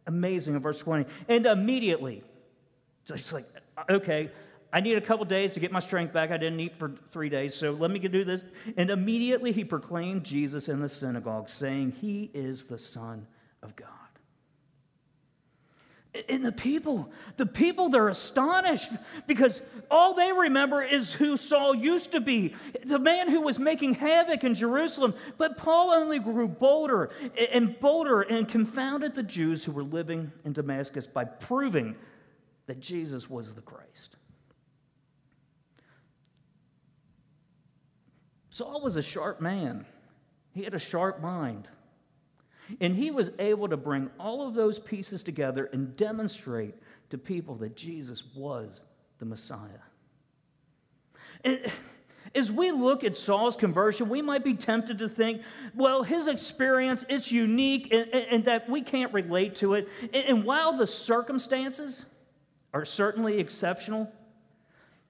amazing 0.07 0.55
in 0.55 0.61
verse 0.61 0.81
20. 0.81 1.07
And 1.29 1.47
immediately, 1.47 2.23
so 3.05 3.15
it's 3.15 3.33
like, 3.33 3.47
okay, 3.91 4.31
I 4.73 4.81
need 4.81 4.97
a 4.97 5.03
couple 5.03 5.25
days 5.27 5.53
to 5.53 5.61
get 5.61 5.71
my 5.71 5.81
strength 5.81 6.15
back. 6.15 6.31
I 6.31 6.39
didn't 6.39 6.61
eat 6.61 6.79
for 6.79 6.93
three 7.11 7.29
days, 7.29 7.55
so 7.55 7.73
let 7.73 7.91
me 7.91 7.99
do 7.99 8.25
this. 8.25 8.43
And 8.77 8.91
immediately 8.91 9.53
he 9.53 9.65
proclaimed 9.65 10.25
Jesus 10.25 10.69
in 10.69 10.81
the 10.81 10.89
synagogue, 10.89 11.51
saying, 11.51 11.93
He 12.01 12.31
is 12.33 12.65
the 12.65 12.79
Son 12.79 13.27
of 13.63 13.77
God. 13.77 13.89
And 16.29 16.45
the 16.45 16.53
people, 16.53 17.11
the 17.37 17.47
people, 17.47 17.89
they're 17.89 18.09
astonished 18.09 18.91
because 19.27 19.63
all 19.91 20.13
they 20.13 20.31
remember 20.31 20.83
is 20.83 21.15
who 21.15 21.39
Saul 21.39 21.75
used 21.75 22.13
to 22.13 22.21
be, 22.21 22.55
the 22.85 22.99
man 22.99 23.31
who 23.31 23.41
was 23.41 23.59
making 23.59 23.95
havoc 23.95 24.45
in 24.45 24.55
Jerusalem. 24.55 25.15
But 25.39 25.57
Paul 25.57 25.91
only 25.91 26.19
grew 26.19 26.49
bolder 26.49 27.11
and 27.51 27.79
bolder 27.81 28.21
and 28.21 28.47
confounded 28.47 29.15
the 29.15 29.23
Jews 29.23 29.65
who 29.65 29.73
were 29.73 29.85
living 29.85 30.33
in 30.45 30.53
Damascus 30.53 31.07
by 31.07 31.25
proving 31.25 31.97
that 32.67 32.81
Jesus 32.81 33.31
was 33.31 33.55
the 33.55 33.63
Christ. 33.63 34.17
Saul 38.53 38.83
was 38.83 38.97
a 38.97 39.03
sharp 39.03 39.41
man, 39.41 39.87
he 40.53 40.63
had 40.63 40.75
a 40.75 40.79
sharp 40.79 41.23
mind. 41.23 41.69
And 42.81 42.95
he 42.95 43.11
was 43.11 43.31
able 43.39 43.69
to 43.69 43.77
bring 43.77 44.11
all 44.21 44.47
of 44.47 44.55
those 44.55 44.79
pieces 44.79 45.23
together 45.23 45.69
and 45.73 45.97
demonstrate 45.97 46.75
to 47.11 47.19
people 47.19 47.57
that 47.57 47.77
Jesus 47.77 48.23
was 48.35 48.85
the 49.19 49.25
Messiah. 49.25 49.81
And 51.43 51.71
as 52.35 52.53
we 52.53 52.71
look 52.71 53.05
at 53.05 53.17
Saul's 53.17 53.57
conversion, 53.57 54.09
we 54.09 54.23
might 54.23 54.45
be 54.45 54.55
tempted 54.55 54.99
to 54.99 55.09
think, 55.09 55.43
well, 55.75 56.03
his 56.03 56.29
experience, 56.29 57.05
it's 57.09 57.33
unique 57.33 57.93
and, 57.93 58.11
and 58.13 58.45
that 58.45 58.69
we 58.69 58.83
can't 58.83 59.13
relate 59.13 59.57
to 59.57 59.75
it. 59.75 59.89
And 60.15 60.45
while 60.45 60.75
the 60.75 60.87
circumstances 60.87 62.05
are 62.73 62.85
certainly 62.85 63.39
exceptional, 63.41 64.13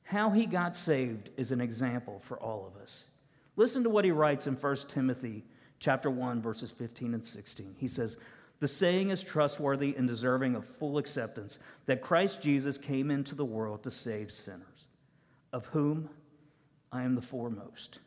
how 0.05 0.31
he 0.31 0.47
got 0.47 0.77
saved 0.77 1.31
is 1.37 1.53
an 1.53 1.61
example 1.61 2.21
for 2.25 2.39
all 2.39 2.67
of 2.67 2.81
us. 2.81 3.09
Listen 3.57 3.83
to 3.83 3.91
what 3.91 4.05
he 4.05 4.11
writes 4.11 4.47
in 4.47 4.57
1 4.57 4.77
Timothy 4.89 5.45
chapter 5.79 6.11
1 6.11 6.41
verses 6.41 6.71
15 6.71 7.15
and 7.15 7.27
16. 7.27 7.77
He 7.79 7.89
says, 7.89 8.17
"The 8.61 8.69
saying 8.69 9.11
is 9.11 9.23
trustworthy 9.23 9.95
and 9.97 10.07
deserving 10.07 10.55
of 10.55 10.65
full 10.65 10.99
acceptance 10.99 11.59
that 11.87 12.03
Christ 12.03 12.41
Jesus 12.41 12.79
came 12.79 13.11
into 13.11 13.35
the 13.35 13.45
world 13.45 13.83
to 13.83 13.91
save 13.91 14.33
sinners, 14.33 14.87
of 15.53 15.67
whom 15.67 16.09
I 16.91 17.03
am 17.03 17.15
the 17.15 17.23
foremost." 17.23 17.99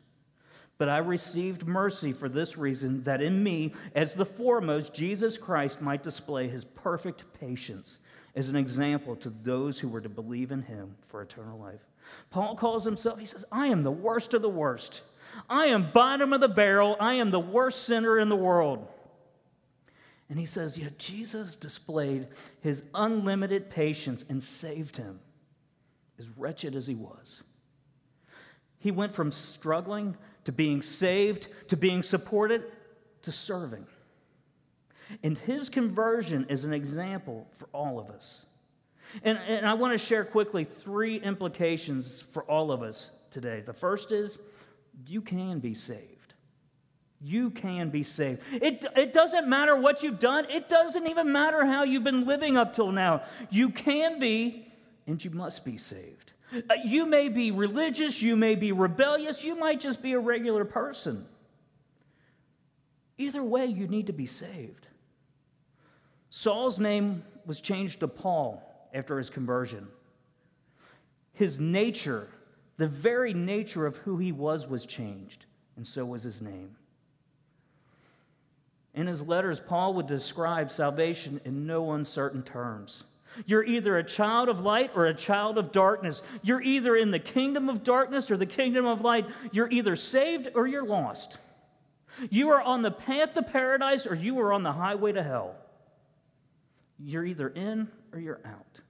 But 0.78 0.88
I 0.90 0.98
received 0.98 1.66
mercy 1.66 2.12
for 2.12 2.28
this 2.28 2.58
reason 2.58 3.04
that 3.04 3.22
in 3.22 3.42
me, 3.42 3.74
as 3.94 4.12
the 4.12 4.26
foremost, 4.26 4.92
Jesus 4.92 5.38
Christ 5.38 5.80
might 5.80 6.02
display 6.02 6.48
his 6.48 6.64
perfect 6.64 7.24
patience 7.32 7.98
as 8.34 8.50
an 8.50 8.56
example 8.56 9.16
to 9.16 9.30
those 9.30 9.78
who 9.78 9.88
were 9.88 10.02
to 10.02 10.08
believe 10.10 10.52
in 10.52 10.62
him 10.62 10.96
for 11.00 11.22
eternal 11.22 11.58
life. 11.58 11.86
Paul 12.28 12.56
calls 12.56 12.84
himself, 12.84 13.18
he 13.18 13.24
says, 13.24 13.46
I 13.50 13.68
am 13.68 13.84
the 13.84 13.90
worst 13.90 14.34
of 14.34 14.42
the 14.42 14.50
worst. 14.50 15.02
I 15.48 15.66
am 15.66 15.90
bottom 15.92 16.32
of 16.32 16.40
the 16.40 16.48
barrel. 16.48 16.96
I 17.00 17.14
am 17.14 17.30
the 17.30 17.40
worst 17.40 17.84
sinner 17.84 18.18
in 18.18 18.28
the 18.28 18.36
world. 18.36 18.86
And 20.28 20.38
he 20.38 20.46
says, 20.46 20.76
Yet 20.76 20.98
Jesus 20.98 21.56
displayed 21.56 22.28
his 22.60 22.84
unlimited 22.94 23.70
patience 23.70 24.24
and 24.28 24.42
saved 24.42 24.96
him, 24.96 25.20
as 26.18 26.28
wretched 26.36 26.74
as 26.74 26.86
he 26.86 26.94
was. 26.94 27.42
He 28.78 28.90
went 28.90 29.14
from 29.14 29.30
struggling 29.32 30.16
to 30.44 30.52
being 30.52 30.82
saved 30.82 31.48
to 31.68 31.76
being 31.76 32.02
supported 32.02 32.64
to 33.22 33.32
serving. 33.32 33.86
And 35.22 35.38
his 35.38 35.68
conversion 35.68 36.46
is 36.48 36.64
an 36.64 36.72
example 36.72 37.46
for 37.58 37.68
all 37.72 37.98
of 37.98 38.10
us. 38.10 38.46
And, 39.22 39.38
and 39.38 39.66
I 39.66 39.74
want 39.74 39.92
to 39.92 39.98
share 39.98 40.24
quickly 40.24 40.64
three 40.64 41.16
implications 41.16 42.20
for 42.20 42.42
all 42.44 42.72
of 42.72 42.82
us 42.82 43.10
today. 43.30 43.60
The 43.60 43.72
first 43.72 44.12
is 44.12 44.38
you 45.04 45.20
can 45.20 45.58
be 45.58 45.74
saved. 45.74 46.34
You 47.20 47.50
can 47.50 47.90
be 47.90 48.02
saved. 48.02 48.40
It, 48.52 48.84
it 48.94 49.12
doesn't 49.12 49.48
matter 49.48 49.74
what 49.74 50.02
you've 50.02 50.18
done, 50.18 50.46
it 50.50 50.68
doesn't 50.68 51.06
even 51.06 51.32
matter 51.32 51.64
how 51.64 51.82
you've 51.82 52.04
been 52.04 52.26
living 52.26 52.56
up 52.56 52.74
till 52.74 52.92
now. 52.92 53.22
You 53.50 53.70
can 53.70 54.18
be, 54.20 54.68
and 55.06 55.22
you 55.22 55.30
must 55.30 55.64
be 55.64 55.78
saved. 55.78 56.32
Uh, 56.52 56.74
you 56.84 57.06
may 57.06 57.28
be 57.28 57.50
religious, 57.50 58.22
you 58.22 58.36
may 58.36 58.54
be 58.54 58.70
rebellious, 58.70 59.42
you 59.42 59.56
might 59.56 59.80
just 59.80 60.02
be 60.02 60.12
a 60.12 60.18
regular 60.18 60.64
person. 60.64 61.26
Either 63.18 63.42
way, 63.42 63.66
you 63.66 63.88
need 63.88 64.06
to 64.06 64.12
be 64.12 64.26
saved. 64.26 64.86
Saul's 66.28 66.78
name 66.78 67.24
was 67.46 67.60
changed 67.60 68.00
to 68.00 68.08
Paul 68.08 68.62
after 68.92 69.18
his 69.18 69.30
conversion. 69.30 69.88
His 71.32 71.58
nature 71.58 72.28
the 72.76 72.88
very 72.88 73.32
nature 73.32 73.86
of 73.86 73.96
who 73.98 74.18
he 74.18 74.32
was 74.32 74.66
was 74.66 74.84
changed, 74.84 75.46
and 75.76 75.86
so 75.86 76.04
was 76.04 76.22
his 76.22 76.40
name. 76.40 76.76
In 78.94 79.06
his 79.06 79.22
letters, 79.22 79.60
Paul 79.60 79.94
would 79.94 80.06
describe 80.06 80.70
salvation 80.70 81.40
in 81.44 81.66
no 81.66 81.92
uncertain 81.92 82.42
terms. 82.42 83.04
You're 83.44 83.64
either 83.64 83.98
a 83.98 84.04
child 84.04 84.48
of 84.48 84.60
light 84.60 84.90
or 84.94 85.04
a 85.04 85.14
child 85.14 85.58
of 85.58 85.70
darkness. 85.72 86.22
You're 86.42 86.62
either 86.62 86.96
in 86.96 87.10
the 87.10 87.18
kingdom 87.18 87.68
of 87.68 87.84
darkness 87.84 88.30
or 88.30 88.38
the 88.38 88.46
kingdom 88.46 88.86
of 88.86 89.02
light. 89.02 89.26
You're 89.52 89.70
either 89.70 89.96
saved 89.96 90.48
or 90.54 90.66
you're 90.66 90.86
lost. 90.86 91.36
You 92.30 92.48
are 92.50 92.62
on 92.62 92.80
the 92.80 92.90
path 92.90 93.34
to 93.34 93.42
paradise 93.42 94.06
or 94.06 94.14
you 94.14 94.40
are 94.40 94.52
on 94.52 94.62
the 94.62 94.72
highway 94.72 95.12
to 95.12 95.22
hell. 95.22 95.54
You're 96.98 97.26
either 97.26 97.48
in 97.48 97.88
or 98.12 98.18
you're 98.18 98.40
out. 98.46 98.80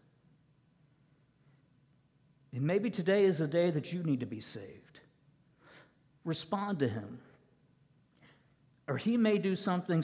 And 2.57 2.65
maybe 2.65 2.89
today 2.89 3.25
is 3.25 3.43
a 3.43 3.47
day 3.47 3.71
that 3.71 3.93
you 3.93 4.03
need 4.03 4.21
to 4.21 4.27
be 4.27 4.41
saved. 4.41 5.01
Respond 6.25 6.79
to 6.79 6.89
Him. 6.89 7.19
Or 8.89 8.97
He 8.97 9.19
may 9.19 9.37
do 9.37 9.55
something 9.55 10.03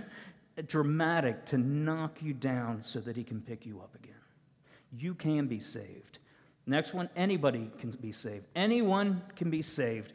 dramatic 0.66 1.46
to 1.46 1.58
knock 1.58 2.20
you 2.20 2.32
down 2.32 2.82
so 2.82 2.98
that 2.98 3.16
He 3.16 3.22
can 3.22 3.40
pick 3.40 3.64
you 3.64 3.78
up 3.78 3.94
again. 3.94 4.14
You 4.90 5.14
can 5.14 5.46
be 5.46 5.60
saved. 5.60 6.18
Next 6.66 6.94
one 6.94 7.10
anybody 7.14 7.70
can 7.78 7.90
be 7.90 8.10
saved. 8.10 8.46
Anyone 8.56 9.22
can 9.36 9.50
be 9.50 9.62
saved. 9.62 10.12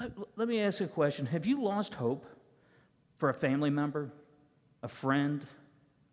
Let, 0.00 0.12
let 0.36 0.48
me 0.48 0.62
ask 0.62 0.80
you 0.80 0.86
a 0.86 0.88
question 0.88 1.26
Have 1.26 1.44
you 1.44 1.62
lost 1.62 1.92
hope 1.92 2.24
for 3.18 3.28
a 3.28 3.34
family 3.34 3.70
member, 3.70 4.10
a 4.82 4.88
friend, 4.88 5.44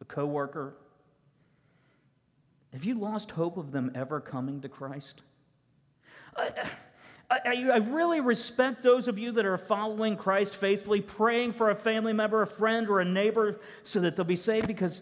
a 0.01 0.05
coworker, 0.05 0.75
have 2.73 2.83
you 2.83 2.95
lost 2.99 3.31
hope 3.31 3.55
of 3.55 3.71
them 3.71 3.91
ever 3.93 4.19
coming 4.19 4.59
to 4.61 4.69
Christ? 4.69 5.21
I, 6.35 6.51
I, 7.29 7.39
I, 7.71 7.77
really 7.77 8.19
respect 8.19 8.81
those 8.81 9.07
of 9.07 9.19
you 9.19 9.31
that 9.33 9.45
are 9.45 9.59
following 9.59 10.17
Christ 10.17 10.55
faithfully, 10.55 10.99
praying 10.99 11.53
for 11.53 11.69
a 11.69 11.75
family 11.75 12.13
member, 12.13 12.41
a 12.41 12.47
friend, 12.47 12.89
or 12.89 12.99
a 12.99 13.05
neighbor 13.05 13.59
so 13.83 13.99
that 13.99 14.15
they'll 14.15 14.25
be 14.25 14.35
saved 14.35 14.65
because 14.65 15.01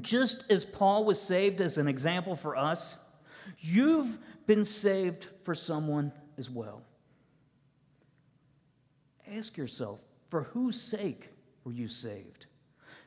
just 0.00 0.50
as 0.50 0.64
Paul 0.64 1.04
was 1.04 1.20
saved 1.20 1.60
as 1.60 1.76
an 1.76 1.86
example 1.86 2.34
for 2.34 2.56
us, 2.56 2.96
you've 3.58 4.18
been 4.46 4.64
saved 4.64 5.26
for 5.42 5.54
someone 5.54 6.12
as 6.38 6.48
well. 6.48 6.82
Ask 9.30 9.56
yourself, 9.58 10.00
for 10.30 10.44
whose 10.44 10.80
sake 10.80 11.28
were 11.64 11.72
you 11.72 11.88
saved? 11.88 12.46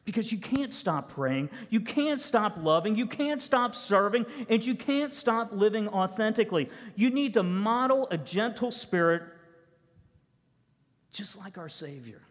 Because 0.06 0.32
you 0.32 0.38
can't 0.38 0.74
stop 0.74 1.14
praying, 1.14 1.50
you 1.70 1.80
can't 1.80 2.20
stop 2.20 2.58
loving, 2.58 2.96
you 2.96 3.06
can't 3.06 3.42
stop 3.42 3.74
serving, 3.74 4.26
and 4.50 4.66
you 4.66 4.76
can't 4.76 5.14
stop 5.14 5.52
living 5.54 5.88
authentically. 5.88 6.70
You 6.96 7.10
need 7.10 7.34
to 7.36 7.44
model 7.44 8.08
a 8.12 8.18
gentle 8.18 8.72
spirit 8.72 9.24
just 11.12 11.38
like 11.38 11.58
our 11.58 11.70
Savior. 11.70 12.22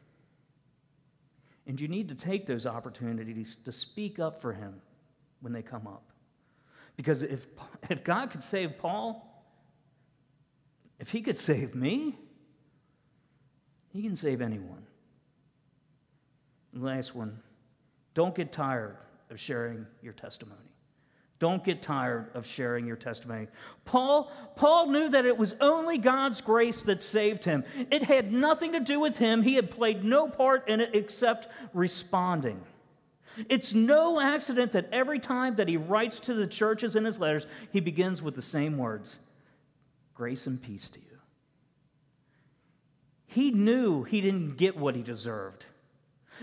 And 1.67 1.81
you 1.81 1.89
need 1.89 2.09
to 2.09 2.15
take 2.15 2.47
those 2.47 2.67
opportunities 2.67 3.57
to 3.65 3.73
speak 3.73 4.19
up 4.19 4.43
for 4.43 4.53
him 4.53 4.83
when 5.41 5.53
they 5.53 5.63
come 5.63 5.87
up. 5.87 6.03
Because 6.97 7.23
if, 7.23 7.47
if 7.89 8.05
God 8.05 8.31
could 8.31 8.43
save 8.43 8.77
Paul, 8.79 9.29
if 10.99 11.11
he 11.11 11.23
could 11.23 11.39
save 11.39 11.75
me, 11.75 12.19
he 13.93 14.03
can 14.03 14.17
save 14.17 14.43
anyone. 14.43 14.87
last 16.75 17.15
one 17.15 17.41
don't 18.15 18.35
get 18.35 18.53
tired 18.53 18.97
of 19.31 19.41
sharing 19.41 19.87
your 20.03 20.13
testimony. 20.13 20.61
Don't 21.39 21.65
get 21.65 21.83
tired 21.83 22.31
of 22.35 22.47
sharing 22.47 22.87
your 22.87 22.95
testimony. 22.95 23.49
Paul, 23.85 24.31
Paul 24.55 24.91
knew 24.91 25.09
that 25.09 25.25
it 25.27 25.37
was 25.37 25.57
only 25.61 25.99
God's 25.99 26.41
grace 26.41 26.83
that 26.83 27.03
saved 27.03 27.43
him. 27.43 27.65
It 27.91 28.05
had 28.05 28.33
nothing 28.33 28.73
to 28.73 28.81
do 28.81 29.01
with 29.01 29.19
him. 29.19 29.43
He 29.43 29.55
had 29.55 29.69
played 29.69 30.05
no 30.05 30.29
part 30.29 30.69
in 30.69 30.81
it 30.81 30.91
except 30.95 31.49
responding. 31.75 32.61
It's 33.49 33.75
no 33.75 34.21
accident 34.21 34.71
that 34.73 34.89
every 34.93 35.19
time 35.19 35.57
that 35.57 35.67
he 35.67 35.77
writes 35.77 36.21
to 36.21 36.35
the 36.35 36.47
churches 36.47 36.95
in 36.95 37.05
his 37.05 37.19
letters, 37.19 37.47
he 37.73 37.81
begins 37.81 38.23
with 38.23 38.37
the 38.37 38.43
same 38.43 38.79
words 38.79 39.17
grace 40.15 40.47
and 40.47 40.63
peace 40.63 40.89
to 40.91 41.01
you. 41.01 41.19
He 43.27 43.51
knew 43.51 44.05
he 44.05 44.21
didn't 44.21 44.59
get 44.59 44.77
what 44.77 44.95
he 44.95 45.03
deserved. 45.03 45.65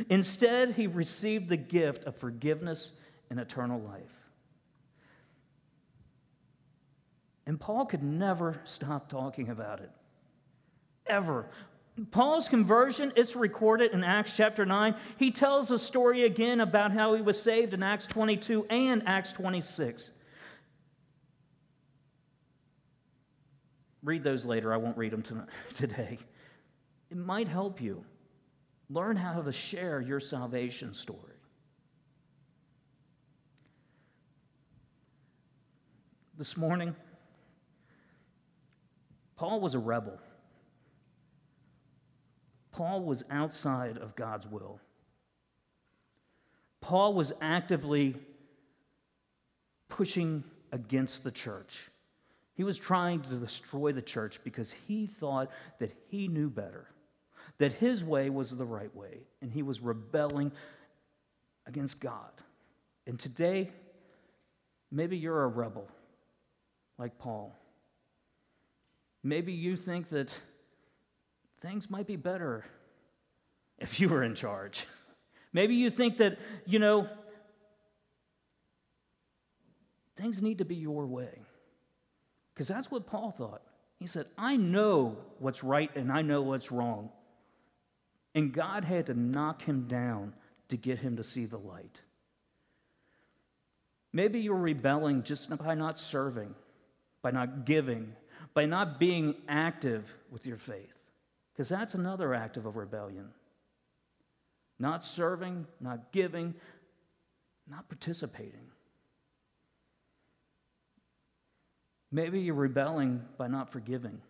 Instead, 0.10 0.74
he 0.74 0.88
received 0.88 1.50
the 1.50 1.58
gift 1.58 2.06
of 2.06 2.16
forgiveness 2.16 2.94
and 3.30 3.40
eternal 3.40 3.80
life. 3.82 4.20
And 7.46 7.60
Paul 7.60 7.86
could 7.86 8.04
never 8.04 8.60
stop 8.64 9.10
talking 9.10 9.50
about 9.50 9.80
it. 9.80 9.90
Ever. 11.08 11.48
Paul's 12.12 12.48
conversion 12.48 13.12
is 13.16 13.36
recorded 13.36 13.92
in 13.92 14.04
Acts 14.04 14.38
chapter 14.38 14.66
9. 14.66 14.96
He 15.18 15.32
tells 15.32 15.72
a 15.72 15.80
story 15.80 16.24
again 16.26 16.62
about 16.62 16.92
how 16.92 17.16
he 17.16 17.22
was 17.22 17.42
saved 17.42 17.74
in 17.74 17.84
Acts 17.84 18.06
22 18.06 18.68
and 18.70 19.04
Acts 19.06 19.34
26. 19.34 20.12
Read 24.04 24.24
those 24.24 24.46
later. 24.46 24.74
I 24.74 24.78
won't 24.78 24.98
read 24.98 25.12
them 25.12 25.24
today. 25.74 26.20
It 27.10 27.18
might 27.18 27.48
help 27.48 27.82
you 27.82 28.06
learn 28.90 29.16
how 29.16 29.42
to 29.42 29.52
share 29.52 30.02
your 30.02 30.20
salvation 30.20 30.94
story. 30.94 31.20
This 36.38 36.56
morning, 36.56 36.96
Paul 39.36 39.60
was 39.60 39.74
a 39.74 39.80
rebel. 39.80 40.18
Paul 42.72 43.02
was 43.02 43.24
outside 43.30 43.98
of 43.98 44.16
God's 44.16 44.48
will. 44.48 44.80
Paul 46.82 47.14
was 47.14 47.34
actively 47.42 48.16
pushing 49.90 50.44
against 50.72 51.24
the 51.24 51.32
church. 51.32 51.90
He 52.54 52.64
was 52.64 52.78
trying 52.78 53.22
to 53.22 53.36
destroy 53.36 53.92
the 53.92 54.02
church 54.02 54.40
because 54.44 54.74
he 54.88 55.08
thought 55.08 55.52
that 55.80 55.92
he 56.10 56.28
knew 56.28 56.50
better, 56.50 56.88
that 57.60 57.74
his 57.74 58.04
way 58.04 58.30
was 58.30 58.52
the 58.52 58.66
right 58.66 58.94
way, 58.96 59.20
and 59.42 59.52
he 59.52 59.62
was 59.62 59.80
rebelling 59.80 60.52
against 61.68 62.00
God. 62.00 62.32
And 63.06 63.20
today, 63.20 63.70
maybe 64.92 65.18
you're 65.18 65.44
a 65.44 65.48
rebel 65.48 65.88
like 66.98 67.18
Paul. 67.20 67.56
Maybe 69.24 69.54
you 69.54 69.76
think 69.76 70.10
that 70.10 70.34
things 71.60 71.90
might 71.90 72.08
be 72.08 72.16
better 72.16 72.66
if 73.78 74.00
you 74.00 74.10
were 74.10 74.24
in 74.24 74.36
charge. 74.36 74.86
Maybe 75.54 75.76
you 75.76 75.90
think 75.90 76.18
that, 76.18 76.38
you 76.66 76.80
know, 76.80 77.08
things 80.16 80.42
need 80.42 80.60
to 80.60 80.66
be 80.66 80.76
your 80.76 81.08
way. 81.08 81.42
Because 82.54 82.68
that's 82.68 82.92
what 82.92 83.08
Paul 83.08 83.32
thought. 83.32 83.62
He 84.00 84.08
said, 84.08 84.28
I 84.38 84.56
know 84.56 85.18
what's 85.40 85.64
right 85.64 85.90
and 85.96 86.12
I 86.12 86.22
know 86.22 86.42
what's 86.42 86.72
wrong. 86.72 87.10
And 88.36 88.54
God 88.54 88.84
had 88.84 89.08
to 89.08 89.14
knock 89.14 89.64
him 89.64 89.88
down 89.88 90.34
to 90.70 90.78
get 90.78 91.00
him 91.00 91.18
to 91.18 91.24
see 91.24 91.46
the 91.46 91.58
light. 91.58 92.00
Maybe 94.14 94.40
you're 94.40 94.56
rebelling 94.56 95.24
just 95.24 95.56
by 95.58 95.76
not 95.76 96.00
serving, 96.00 96.56
by 97.22 97.32
not 97.32 97.66
giving, 97.66 98.14
by 98.54 98.66
not 98.66 99.00
being 99.00 99.36
active 99.48 100.14
with 100.32 100.46
your 100.46 100.58
faith, 100.58 101.04
because 101.54 101.70
that's 101.70 101.94
another 101.94 102.34
act 102.34 102.58
of 102.58 102.66
a 102.66 102.70
rebellion. 102.70 103.30
Not 104.80 105.04
serving, 105.04 105.68
not 105.80 106.12
giving, 106.12 106.56
not 107.70 107.88
participating. 107.90 108.72
Maybe 112.12 112.40
you're 112.40 112.56
rebelling 112.56 113.22
by 113.38 113.48
not 113.48 113.72
forgiving. 113.72 114.22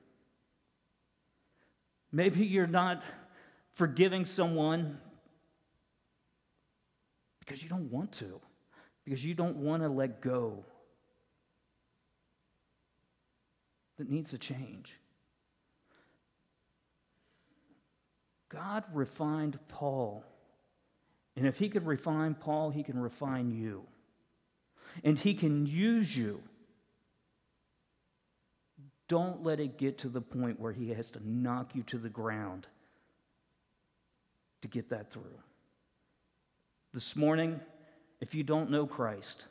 Maybe 2.11 2.45
you're 2.45 2.67
not 2.67 3.03
forgiving 3.79 4.25
someone 4.25 4.97
because 7.39 7.63
you 7.63 7.69
don't 7.69 7.89
want 7.89 8.11
to, 8.11 8.41
because 9.05 9.23
you 9.23 9.33
don't 9.33 9.55
want 9.55 9.81
to 9.81 9.87
let 9.87 10.19
go 10.19 10.65
that 13.97 14.09
needs 14.09 14.31
to 14.31 14.37
change. 14.37 14.99
God 18.49 18.83
refined 18.91 19.57
Paul. 19.69 20.25
And 21.37 21.47
if 21.47 21.57
he 21.57 21.69
could 21.69 21.85
refine 21.85 22.35
Paul, 22.35 22.71
he 22.71 22.83
can 22.83 22.99
refine 22.99 23.49
you. 23.49 23.85
And 25.05 25.17
he 25.17 25.33
can 25.33 25.65
use 25.65 26.17
you. 26.17 26.43
Don't 29.07 29.41
let 29.41 29.61
it 29.61 29.77
get 29.77 29.99
to 29.99 30.09
the 30.09 30.19
point 30.19 30.59
where 30.59 30.73
he 30.73 30.89
has 30.89 31.09
to 31.11 31.25
knock 31.25 31.75
you 31.75 31.83
to 31.83 31.97
the 31.97 32.09
ground 32.09 32.67
to 34.61 34.67
get 34.67 34.89
that 34.89 35.11
through. 35.11 35.23
This 36.93 37.15
morning, 37.15 37.59
if 38.19 38.33
you 38.33 38.43
don't 38.43 38.71
know 38.71 38.85
Christ, 38.85 39.45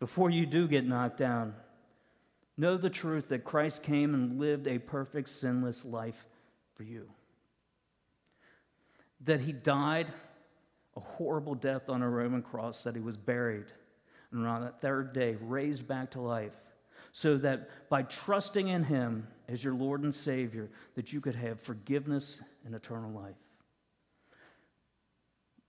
before 0.00 0.30
you 0.30 0.46
do 0.46 0.68
get 0.68 0.86
knocked 0.86 1.18
down, 1.18 1.54
Know 2.56 2.76
the 2.76 2.90
truth 2.90 3.28
that 3.28 3.44
Christ 3.44 3.82
came 3.82 4.14
and 4.14 4.40
lived 4.40 4.66
a 4.66 4.78
perfect, 4.78 5.28
sinless 5.28 5.84
life 5.84 6.26
for 6.74 6.84
you. 6.84 7.10
That 9.24 9.40
he 9.40 9.52
died 9.52 10.12
a 10.96 11.00
horrible 11.00 11.54
death 11.54 11.90
on 11.90 12.00
a 12.00 12.08
Roman 12.08 12.42
cross, 12.42 12.82
that 12.84 12.94
he 12.94 13.00
was 13.02 13.18
buried, 13.18 13.66
and 14.32 14.46
on 14.46 14.62
that 14.62 14.80
third 14.80 15.12
day 15.12 15.36
raised 15.40 15.86
back 15.86 16.12
to 16.12 16.20
life, 16.20 16.54
so 17.12 17.36
that 17.38 17.68
by 17.90 18.02
trusting 18.02 18.68
in 18.68 18.84
him 18.84 19.26
as 19.48 19.62
your 19.62 19.74
Lord 19.74 20.02
and 20.02 20.14
Savior, 20.14 20.70
that 20.94 21.12
you 21.12 21.20
could 21.20 21.34
have 21.34 21.60
forgiveness 21.60 22.40
and 22.64 22.74
eternal 22.74 23.10
life. 23.10 23.36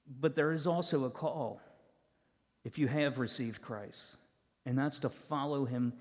But 0.07 0.35
there 0.35 0.51
is 0.51 0.65
also 0.65 1.05
a 1.05 1.09
call 1.09 1.61
if 2.63 2.77
you 2.77 2.87
have 2.87 3.17
received 3.17 3.61
Christ, 3.61 4.15
and 4.65 4.77
that's 4.77 4.99
to 4.99 5.09
follow 5.09 5.65
him 5.65 5.93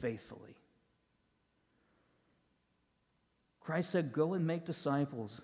faithfully. 0.00 0.56
Christ 3.60 3.90
said, 3.90 4.12
Go 4.12 4.34
and 4.34 4.46
make 4.46 4.64
disciples, 4.64 5.40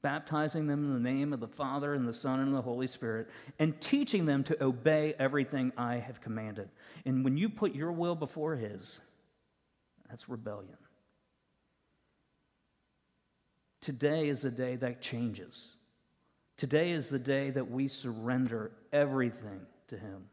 baptizing 0.00 0.66
them 0.66 0.84
in 0.84 0.94
the 0.94 1.10
name 1.10 1.32
of 1.32 1.40
the 1.40 1.48
Father 1.48 1.92
and 1.94 2.08
the 2.08 2.12
Son 2.12 2.40
and 2.40 2.54
the 2.54 2.62
Holy 2.62 2.86
Spirit, 2.86 3.28
and 3.58 3.78
teaching 3.80 4.24
them 4.24 4.44
to 4.44 4.64
obey 4.64 5.14
everything 5.18 5.72
I 5.76 5.96
have 5.96 6.20
commanded. 6.20 6.70
And 7.04 7.24
when 7.24 7.36
you 7.36 7.48
put 7.48 7.74
your 7.74 7.92
will 7.92 8.14
before 8.14 8.56
His, 8.56 9.00
that's 10.08 10.28
rebellion. 10.28 10.76
Today 13.80 14.28
is 14.28 14.44
a 14.44 14.50
day 14.50 14.76
that 14.76 15.00
changes. 15.00 15.72
Today 16.58 16.90
is 16.90 17.08
the 17.08 17.18
day 17.18 17.48
that 17.50 17.70
we 17.70 17.88
surrender 17.88 18.72
everything 18.92 19.60
to 19.88 19.96
Him. 19.96 20.24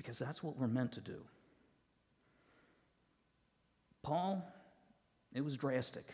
because 0.00 0.18
that's 0.18 0.42
what 0.42 0.56
we're 0.56 0.66
meant 0.66 0.92
to 0.92 1.00
do. 1.00 1.18
Paul, 4.02 4.42
it 5.34 5.42
was 5.42 5.58
drastic. 5.58 6.06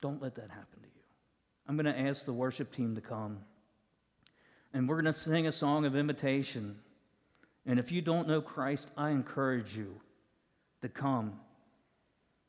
Don't 0.00 0.22
let 0.22 0.36
that 0.36 0.48
happen 0.48 0.80
to 0.80 0.86
you. 0.86 1.02
I'm 1.66 1.76
going 1.76 1.92
to 1.92 1.98
ask 1.98 2.24
the 2.24 2.32
worship 2.32 2.72
team 2.72 2.94
to 2.94 3.00
come. 3.00 3.38
And 4.72 4.88
we're 4.88 4.94
going 4.94 5.06
to 5.06 5.12
sing 5.12 5.48
a 5.48 5.50
song 5.50 5.84
of 5.84 5.96
invitation. 5.96 6.76
And 7.66 7.80
if 7.80 7.90
you 7.90 8.00
don't 8.00 8.28
know 8.28 8.40
Christ, 8.40 8.88
I 8.96 9.10
encourage 9.10 9.76
you 9.76 10.00
to 10.82 10.88
come 10.88 11.40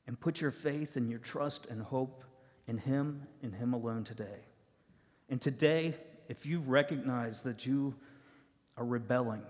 and 0.07 0.19
put 0.19 0.41
your 0.41 0.51
faith 0.51 0.95
and 0.95 1.09
your 1.09 1.19
trust 1.19 1.65
and 1.67 1.81
hope 1.81 2.23
in 2.67 2.77
Him 2.77 3.27
and 3.43 3.53
Him 3.53 3.73
alone 3.73 4.03
today. 4.03 4.45
And 5.29 5.41
today, 5.41 5.95
if 6.29 6.45
you 6.45 6.59
recognize 6.59 7.41
that 7.41 7.65
you 7.65 7.93
are 8.77 8.85
rebelling. 8.85 9.41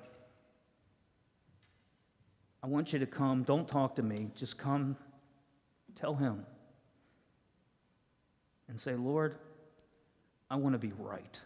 I 2.64 2.68
want 2.68 2.93
you 2.93 2.99
to 2.99 3.05
come. 3.05 3.43
Don't 3.43 3.68
talk 3.68 3.95
to 3.97 4.03
me. 4.03 4.30
Just 4.36 4.58
come 4.58 4.95
tell 5.95 6.16
Him 6.16 6.45
and 8.70 8.80
say, 8.80 8.95
Lord, 8.95 9.36
I 10.49 10.55
want 10.55 10.74
to 10.74 10.80
be 10.80 10.93
right. 10.97 11.39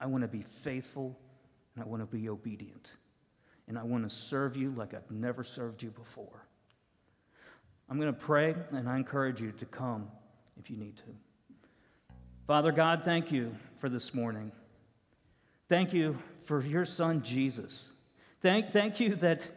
I 0.00 0.06
want 0.06 0.22
to 0.22 0.28
be 0.28 0.42
faithful 0.42 1.18
and 1.74 1.84
I 1.84 1.86
want 1.86 2.02
to 2.02 2.16
be 2.16 2.28
obedient. 2.28 2.90
And 3.66 3.78
I 3.78 3.82
want 3.82 4.08
to 4.08 4.14
serve 4.14 4.56
you 4.56 4.70
like 4.76 4.94
I've 4.94 5.10
never 5.10 5.42
served 5.42 5.82
you 5.82 5.90
before. 5.90 6.43
I'm 7.88 7.98
going 7.98 8.12
to 8.12 8.18
pray, 8.18 8.54
and 8.70 8.88
I 8.88 8.96
encourage 8.96 9.40
you 9.40 9.52
to 9.52 9.64
come 9.66 10.08
if 10.58 10.70
you 10.70 10.76
need 10.76 10.96
to. 10.96 12.14
Father 12.46 12.72
God, 12.72 13.02
thank 13.04 13.30
you 13.30 13.54
for 13.76 13.88
this 13.88 14.14
morning. 14.14 14.52
Thank 15.68 15.92
you 15.92 16.18
for 16.44 16.62
your 16.62 16.84
son, 16.84 17.22
Jesus. 17.22 17.90
Thank, 18.40 18.70
thank 18.70 19.00
you 19.00 19.14
that, 19.16 19.50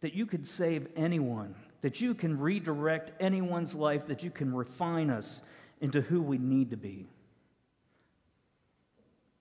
that 0.00 0.14
you 0.14 0.26
could 0.26 0.46
save 0.48 0.88
anyone, 0.96 1.54
that 1.82 2.00
you 2.00 2.14
can 2.14 2.38
redirect 2.38 3.12
anyone's 3.20 3.74
life, 3.74 4.06
that 4.06 4.22
you 4.22 4.30
can 4.30 4.54
refine 4.54 5.10
us 5.10 5.40
into 5.80 6.00
who 6.00 6.20
we 6.20 6.38
need 6.38 6.70
to 6.70 6.76
be. 6.76 7.06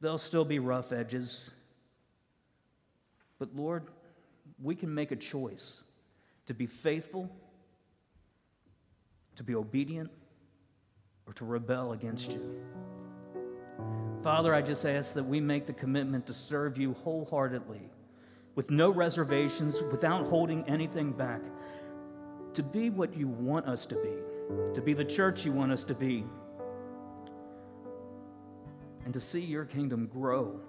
There'll 0.02 0.18
still 0.18 0.46
be 0.46 0.60
rough 0.60 0.92
edges, 0.92 1.50
but 3.40 3.56
Lord, 3.56 3.84
we 4.62 4.76
can 4.76 4.94
make 4.94 5.12
a 5.12 5.16
choice 5.16 5.84
to 6.48 6.54
be 6.54 6.68
faithful, 6.68 7.30
to 9.40 9.44
be 9.44 9.56
obedient, 9.56 10.12
or 11.26 11.32
to 11.32 11.46
rebel 11.46 11.94
against 11.94 12.30
you. 12.30 12.60
Father, 14.22 14.54
I 14.54 14.62
just 14.62 14.86
ask 14.86 15.14
that 15.14 15.24
we 15.24 15.40
make 15.40 15.66
the 15.66 15.72
commitment 15.72 16.28
to 16.28 16.34
serve 16.34 16.78
you 16.78 16.92
wholeheartedly, 17.06 17.80
with 18.56 18.70
no 18.70 18.90
reservations, 18.90 19.80
without 19.94 20.28
holding 20.28 20.68
anything 20.68 21.14
back, 21.14 21.40
to 22.54 22.62
be 22.62 22.90
what 22.90 23.16
you 23.16 23.30
want 23.30 23.66
us 23.66 23.86
to 23.86 23.96
be, 23.96 24.76
to 24.76 24.82
be 24.82 24.92
the 24.92 25.06
church 25.06 25.46
you 25.46 25.54
want 25.54 25.72
us 25.72 25.84
to 25.84 25.96
be, 25.96 26.26
and 29.06 29.14
to 29.14 29.22
see 29.22 29.40
your 29.40 29.64
kingdom 29.64 30.08
grow. 30.08 30.60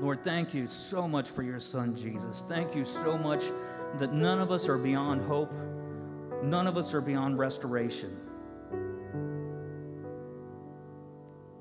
Lord, 0.00 0.22
thank 0.22 0.54
you 0.54 0.68
so 0.68 1.08
much 1.08 1.28
for 1.28 1.42
your 1.42 1.58
son, 1.58 1.96
Jesus. 1.96 2.44
Thank 2.48 2.76
you 2.76 2.84
so 2.84 3.18
much 3.18 3.42
that 3.98 4.12
none 4.12 4.38
of 4.38 4.52
us 4.52 4.68
are 4.68 4.78
beyond 4.78 5.22
hope, 5.22 5.52
none 6.42 6.66
of 6.66 6.76
us 6.76 6.94
are 6.94 7.00
beyond 7.00 7.38
restoration. 7.38 8.16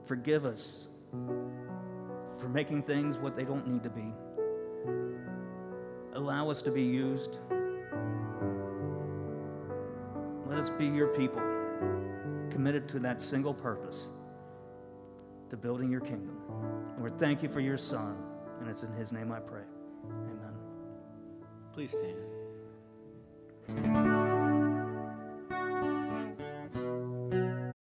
Forgive 0.06 0.46
us 0.46 0.88
for 2.40 2.48
making 2.50 2.84
things 2.84 3.18
what 3.18 3.36
they 3.36 3.44
don't 3.44 3.68
need 3.68 3.84
to 3.84 3.90
be. 3.90 4.14
Allow 6.14 6.50
us 6.50 6.62
to 6.62 6.72
be 6.72 6.84
used. 6.84 7.40
Let 10.48 10.60
us 10.60 10.70
be 10.70 10.86
your 10.86 11.08
people, 11.08 11.42
committed 12.50 12.88
to 12.90 13.00
that 13.00 13.22
single 13.22 13.54
purpose, 13.54 14.08
to 15.50 15.58
building 15.58 15.92
your 15.92 16.02
kingdom. 16.02 16.40
Lord, 17.00 17.20
thank 17.20 17.44
you 17.44 17.50
for 17.50 17.60
your 17.60 17.78
Son, 17.78 18.16
and 18.62 18.70
it's 18.70 18.84
in 18.84 18.94
his 18.94 19.12
name 19.12 19.32
I 19.32 19.40
pray. 19.40 19.64
Amen. 20.06 20.54
Please 21.74 21.92
stand. 21.92 22.35